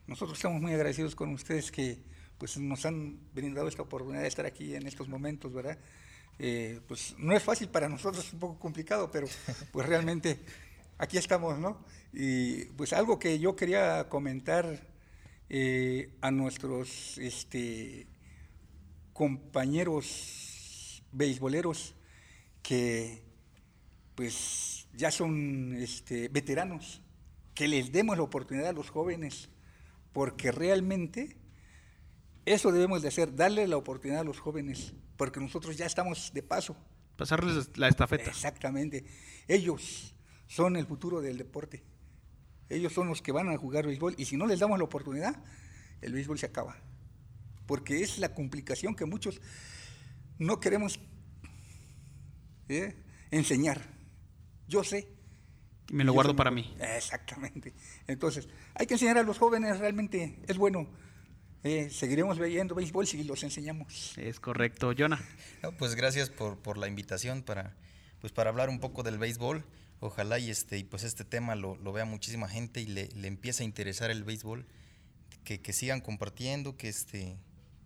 nosotros 0.06 0.38
estamos 0.38 0.60
muy 0.60 0.72
agradecidos 0.74 1.14
con 1.14 1.30
ustedes 1.32 1.70
que 1.70 1.98
pues 2.38 2.58
nos 2.58 2.84
han 2.84 3.18
brindado 3.34 3.68
esta 3.68 3.82
oportunidad 3.82 4.22
de 4.22 4.28
estar 4.28 4.44
aquí 4.44 4.74
en 4.74 4.86
estos 4.86 5.08
momentos, 5.08 5.52
¿verdad? 5.52 5.78
Eh, 6.38 6.80
pues 6.88 7.14
no 7.18 7.34
es 7.34 7.42
fácil 7.42 7.68
para 7.68 7.88
nosotros, 7.88 8.26
es 8.26 8.32
un 8.34 8.40
poco 8.40 8.58
complicado, 8.58 9.10
pero 9.10 9.26
pues 9.72 9.86
realmente 9.86 10.40
aquí 10.98 11.16
estamos, 11.16 11.58
¿no? 11.58 11.84
Y 12.12 12.66
pues 12.76 12.92
algo 12.92 13.18
que 13.18 13.38
yo 13.38 13.56
quería 13.56 14.08
comentar 14.08 14.86
eh, 15.56 16.10
a 16.20 16.32
nuestros 16.32 17.16
este, 17.18 18.08
compañeros 19.12 21.00
beisboleros 21.12 21.94
que 22.60 23.22
pues 24.16 24.88
ya 24.94 25.12
son 25.12 25.76
este, 25.76 26.26
veteranos, 26.26 27.02
que 27.54 27.68
les 27.68 27.92
demos 27.92 28.16
la 28.16 28.24
oportunidad 28.24 28.70
a 28.70 28.72
los 28.72 28.90
jóvenes, 28.90 29.48
porque 30.12 30.50
realmente 30.50 31.36
eso 32.46 32.72
debemos 32.72 33.02
de 33.02 33.08
hacer, 33.08 33.36
darle 33.36 33.68
la 33.68 33.76
oportunidad 33.76 34.22
a 34.22 34.24
los 34.24 34.40
jóvenes, 34.40 34.92
porque 35.16 35.38
nosotros 35.38 35.76
ya 35.76 35.86
estamos 35.86 36.32
de 36.34 36.42
paso. 36.42 36.76
Pasarles 37.16 37.78
la 37.78 37.86
estafeta. 37.86 38.28
Exactamente. 38.28 39.04
Ellos 39.46 40.16
son 40.48 40.74
el 40.74 40.86
futuro 40.86 41.20
del 41.20 41.38
deporte. 41.38 41.84
Ellos 42.74 42.92
son 42.92 43.08
los 43.08 43.22
que 43.22 43.30
van 43.30 43.48
a 43.48 43.56
jugar 43.56 43.86
béisbol 43.86 44.14
y 44.18 44.24
si 44.24 44.36
no 44.36 44.46
les 44.46 44.58
damos 44.58 44.78
la 44.78 44.84
oportunidad, 44.84 45.36
el 46.02 46.12
béisbol 46.12 46.38
se 46.38 46.46
acaba. 46.46 46.76
Porque 47.66 48.02
es 48.02 48.18
la 48.18 48.34
complicación 48.34 48.96
que 48.96 49.04
muchos 49.04 49.40
no 50.38 50.58
queremos 50.58 50.98
¿eh? 52.68 52.96
enseñar. 53.30 53.80
Yo 54.66 54.82
sé. 54.82 55.08
Y 55.88 55.94
me 55.94 56.02
lo 56.02 56.12
guardo 56.12 56.34
para 56.34 56.50
mí. 56.50 56.74
Exactamente. 56.80 57.74
Entonces, 58.08 58.48
hay 58.74 58.86
que 58.86 58.94
enseñar 58.94 59.18
a 59.18 59.22
los 59.22 59.38
jóvenes, 59.38 59.78
realmente 59.78 60.40
es 60.48 60.58
bueno. 60.58 60.88
Eh, 61.62 61.88
seguiremos 61.90 62.38
viendo 62.40 62.74
béisbol 62.74 63.06
si 63.06 63.22
los 63.22 63.42
enseñamos. 63.44 64.18
Es 64.18 64.40
correcto. 64.40 64.92
Jonah. 64.98 65.22
No, 65.62 65.72
pues 65.72 65.94
gracias 65.94 66.28
por, 66.28 66.58
por 66.58 66.76
la 66.76 66.88
invitación 66.88 67.42
para, 67.42 67.76
pues 68.20 68.32
para 68.32 68.50
hablar 68.50 68.68
un 68.68 68.80
poco 68.80 69.04
del 69.04 69.16
béisbol. 69.16 69.64
Ojalá 70.00 70.38
y 70.38 70.50
este, 70.50 70.78
y 70.78 70.84
pues 70.84 71.04
este 71.04 71.24
tema 71.24 71.54
lo, 71.54 71.76
lo 71.76 71.92
vea 71.92 72.04
muchísima 72.04 72.48
gente 72.48 72.80
y 72.80 72.86
le, 72.86 73.08
le 73.08 73.28
empiece 73.28 73.62
a 73.62 73.66
interesar 73.66 74.10
el 74.10 74.24
béisbol. 74.24 74.66
Que, 75.44 75.60
que 75.60 75.74
sigan 75.74 76.00
compartiendo, 76.00 76.78
que 76.78 76.88
este, 76.88 77.36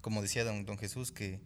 como 0.01 0.23
decía 0.23 0.45
don, 0.45 0.65
don 0.65 0.79
Jesús, 0.79 1.11
que, 1.11 1.41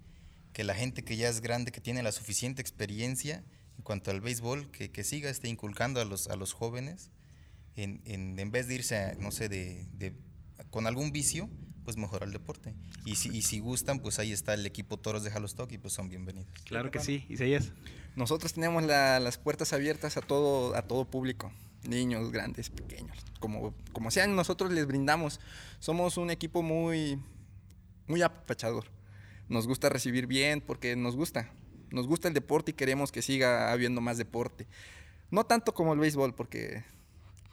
que 0.53 0.63
la 0.63 0.75
gente 0.75 1.05
que 1.05 1.17
ya 1.17 1.27
es 1.27 1.41
grande, 1.41 1.73
que 1.73 1.81
tiene 1.81 2.03
la 2.03 2.13
suficiente 2.13 2.61
experiencia 2.61 3.43
en 3.79 3.83
cuanto 3.83 4.11
al 4.11 4.21
béisbol, 4.21 4.71
que, 4.71 4.91
que 4.91 5.05
siga 5.05 5.31
este, 5.31 5.49
inculcando 5.49 6.03
a 6.03 6.05
los, 6.05 6.29
a 6.29 6.37
los 6.37 6.53
jóvenes, 6.53 7.11
en, 7.77 8.03
en, 8.05 8.39
en 8.39 8.51
vez 8.51 8.69
de 8.69 8.75
irse, 8.75 8.97
a, 8.99 9.15
no 9.15 9.31
sé, 9.31 9.49
de, 9.49 9.87
de, 9.95 10.15
con 10.69 10.87
algún 10.87 11.13
vicio, 11.13 11.49
pues 11.83 11.97
mejorar 11.97 12.29
el 12.29 12.35
deporte. 12.35 12.75
Y 13.07 13.17
si, 13.17 13.31
y 13.31 13.41
si 13.41 13.61
gustan, 13.61 14.01
pues 14.01 14.19
ahí 14.19 14.33
está 14.33 14.53
el 14.53 14.67
equipo 14.67 14.99
Toros 14.99 15.25
de 15.25 15.31
Halostock 15.31 15.73
y 15.73 15.79
pues 15.79 15.95
son 15.95 16.11
bienvenidos. 16.11 16.47
Claro 16.65 16.91
que 16.91 17.01
sí, 17.01 17.25
Isaías. 17.31 17.73
Nosotros 18.15 18.53
tenemos 18.53 18.83
la, 18.83 19.21
las 19.21 19.39
puertas 19.39 19.73
abiertas 19.73 20.17
a 20.17 20.21
todo, 20.21 20.77
a 20.77 20.83
todo 20.83 21.07
público, 21.07 21.51
niños, 21.85 22.31
grandes, 22.31 22.69
pequeños, 22.69 23.17
como, 23.41 23.75
como 23.93 24.11
sean, 24.11 24.37
nosotros 24.37 24.71
les 24.71 24.87
brindamos. 24.87 25.41
Somos 25.79 26.19
un 26.19 26.31
equipo 26.31 26.63
muy, 26.63 27.19
muy 28.07 28.21
apapachador. 28.21 28.85
Nos 29.49 29.67
gusta 29.67 29.89
recibir 29.89 30.27
bien 30.27 30.61
porque 30.61 30.95
nos 30.95 31.17
gusta. 31.17 31.51
Nos 31.91 32.07
gusta 32.07 32.29
el 32.29 32.35
deporte 32.35 32.73
y 32.73 32.75
queremos 32.75 33.13
que 33.13 33.23
siga 33.23 33.73
habiendo 33.73 34.01
más 34.01 34.19
deporte. 34.19 34.67
No 35.31 35.45
tanto 35.45 35.73
como 35.73 35.95
el 35.95 35.99
béisbol, 35.99 36.35
porque 36.35 36.85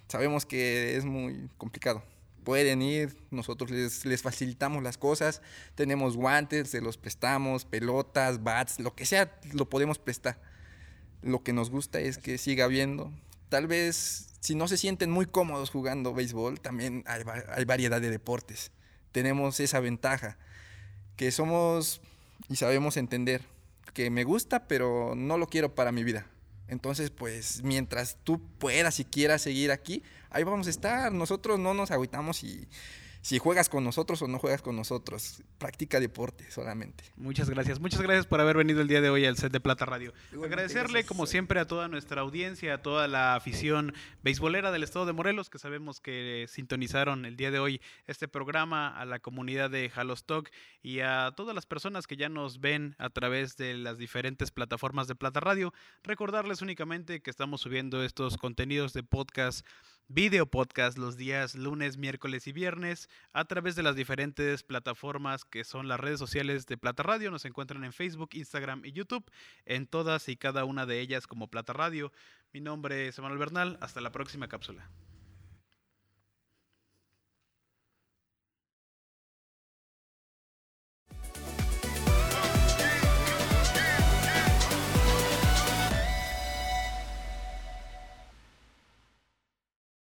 sabemos 0.10 0.46
que 0.46 0.98
es 0.98 1.06
muy 1.06 1.50
complicado. 1.58 2.04
Pueden 2.44 2.82
ir, 2.82 3.18
nosotros 3.32 3.72
les, 3.72 4.06
les 4.06 4.22
facilitamos 4.22 4.82
las 4.84 4.98
cosas, 4.98 5.42
tenemos 5.76 6.18
guantes, 6.18 6.70
se 6.70 6.82
los 6.82 6.98
prestamos, 6.98 7.66
pelotas, 7.66 8.44
bats, 8.44 8.80
lo 8.80 8.96
que 8.96 9.06
sea, 9.06 9.40
lo 9.54 9.70
podemos 9.70 10.00
prestar. 10.00 10.49
Lo 11.22 11.44
que 11.44 11.54
nos 11.54 11.70
gusta 11.70 12.00
es 12.00 12.18
que 12.18 12.38
siga 12.38 12.66
habiendo. 12.66 13.12
Tal 13.50 13.68
vez, 13.68 14.28
si 14.40 14.56
no 14.56 14.68
se 14.68 14.78
sienten 14.78 15.12
muy 15.12 15.26
cómodos 15.26 15.70
jugando 15.70 16.14
béisbol, 16.14 16.60
también 16.60 17.04
hay, 17.08 17.24
hay 17.56 17.66
variedad 17.66 18.00
de 18.00 18.10
deportes. 18.10 18.72
Tenemos 19.12 19.60
esa 19.60 19.80
ventaja, 19.80 20.38
que 21.16 21.32
somos 21.32 22.02
y 22.48 22.56
sabemos 22.56 22.96
entender 22.98 23.44
que 23.94 24.10
me 24.10 24.24
gusta, 24.24 24.68
pero 24.68 25.14
no 25.16 25.38
lo 25.38 25.48
quiero 25.48 25.76
para 25.76 25.92
mi 25.92 26.04
vida. 26.04 26.26
Entonces, 26.68 27.10
pues, 27.10 27.64
mientras 27.64 28.18
tú 28.24 28.40
puedas 28.60 29.00
y 29.00 29.06
quieras 29.06 29.42
seguir 29.42 29.72
aquí, 29.72 30.04
ahí 30.30 30.44
vamos 30.44 30.68
a 30.68 30.70
estar. 30.70 31.12
Nosotros 31.12 31.60
no 31.60 31.74
nos 31.74 31.92
agüitamos 31.92 32.44
y 32.44 32.68
si 33.22 33.38
juegas 33.38 33.70
con 33.70 33.84
nosotros 33.84 34.22
o 34.22 34.28
no 34.28 34.40
juegas 34.40 34.62
con 34.62 34.76
nosotros. 34.76 35.44
Practica 35.58 36.00
deporte 36.00 36.50
solamente. 36.52 37.04
Muchas 37.18 37.50
gracias. 37.50 37.80
Muchas 37.80 38.02
gracias 38.02 38.26
por 38.26 38.40
haber 38.40 38.58
venido 38.58 38.82
el 38.82 38.88
día 38.88 39.02
de 39.02 39.10
hoy 39.10 39.26
al 39.26 39.38
set 39.38 39.52
de 39.52 39.60
Plata 39.60 39.86
Radio. 39.86 40.14
Igualmente, 40.32 40.56
Agradecerle, 40.56 40.94
gracias. 40.94 41.08
como 41.08 41.26
siempre, 41.26 41.60
a 41.60 41.68
toda 41.68 41.88
nuestra 41.88 42.22
audiencia, 42.22 42.76
a 42.76 42.82
toda 42.82 43.08
la 43.08 43.36
afición 43.36 43.94
beisbolera 44.24 44.72
del 44.72 44.84
estado 44.84 45.06
de 45.06 45.14
Morelos, 45.14 45.50
que 45.50 45.60
sabemos 45.60 46.00
que 46.00 46.46
sintonizaron 46.48 47.26
el 47.26 47.36
día 47.36 47.52
de 47.52 47.60
hoy 47.60 47.82
este 48.08 48.28
programa, 48.28 48.88
a 48.88 49.06
la 49.06 49.20
comunidad 49.20 49.70
de 49.70 49.92
Halostock 49.94 50.50
y 50.82 51.02
a 51.02 51.34
todas 51.36 51.54
las 51.54 51.66
personas 51.66 52.08
que 52.08 52.18
ya 52.18 52.30
nos 52.30 52.60
ven 52.60 52.96
a 52.98 53.10
través 53.10 53.58
de 53.58 53.74
las 53.76 53.98
diferentes 53.98 54.52
plataformas 54.52 55.08
de 55.08 55.16
Plata 55.16 55.40
Radio. 55.40 55.74
Recordarles 56.04 56.62
únicamente 56.62 57.22
que 57.22 57.30
estamos 57.30 57.62
subiendo 57.62 58.04
estos 58.04 58.38
contenidos 58.38 58.94
de 58.94 59.04
podcast 59.04 59.66
video 60.12 60.48
podcast 60.48 60.98
los 60.98 61.18
días 61.18 61.54
lunes, 61.54 61.98
miércoles 61.98 62.48
y 62.48 62.52
viernes 62.52 63.10
a 63.32 63.46
través 63.46 63.76
de 63.76 63.84
las 63.84 63.96
diferentes 63.96 64.64
plataformas 64.64 65.46
que 65.46 65.64
son 65.64 65.88
las 65.88 66.00
redes 66.00 66.18
sociales 66.18 66.66
de 66.66 66.78
Plata 66.78 67.04
Radio. 67.04 67.30
Nos 67.30 67.46
encuentran 67.46 67.84
en 67.84 67.94
Facebook, 67.94 68.30
Instagram 68.34 68.84
y 68.84 68.92
YouTube, 68.92 69.24
en 69.66 69.86
todas 69.86 70.28
y 70.28 70.36
cada 70.36 70.66
una 70.66 70.88
de 70.88 71.00
ellas 71.00 71.28
como 71.28 71.48
Plata 71.48 71.74
Radio. 71.74 72.12
Mi 72.52 72.60
nombre 72.60 73.08
es 73.08 73.20
Manuel 73.20 73.38
Bernal. 73.38 73.78
Hasta 73.82 74.02
la 74.02 74.12
próxima 74.12 74.48
cápsula. 74.48 74.90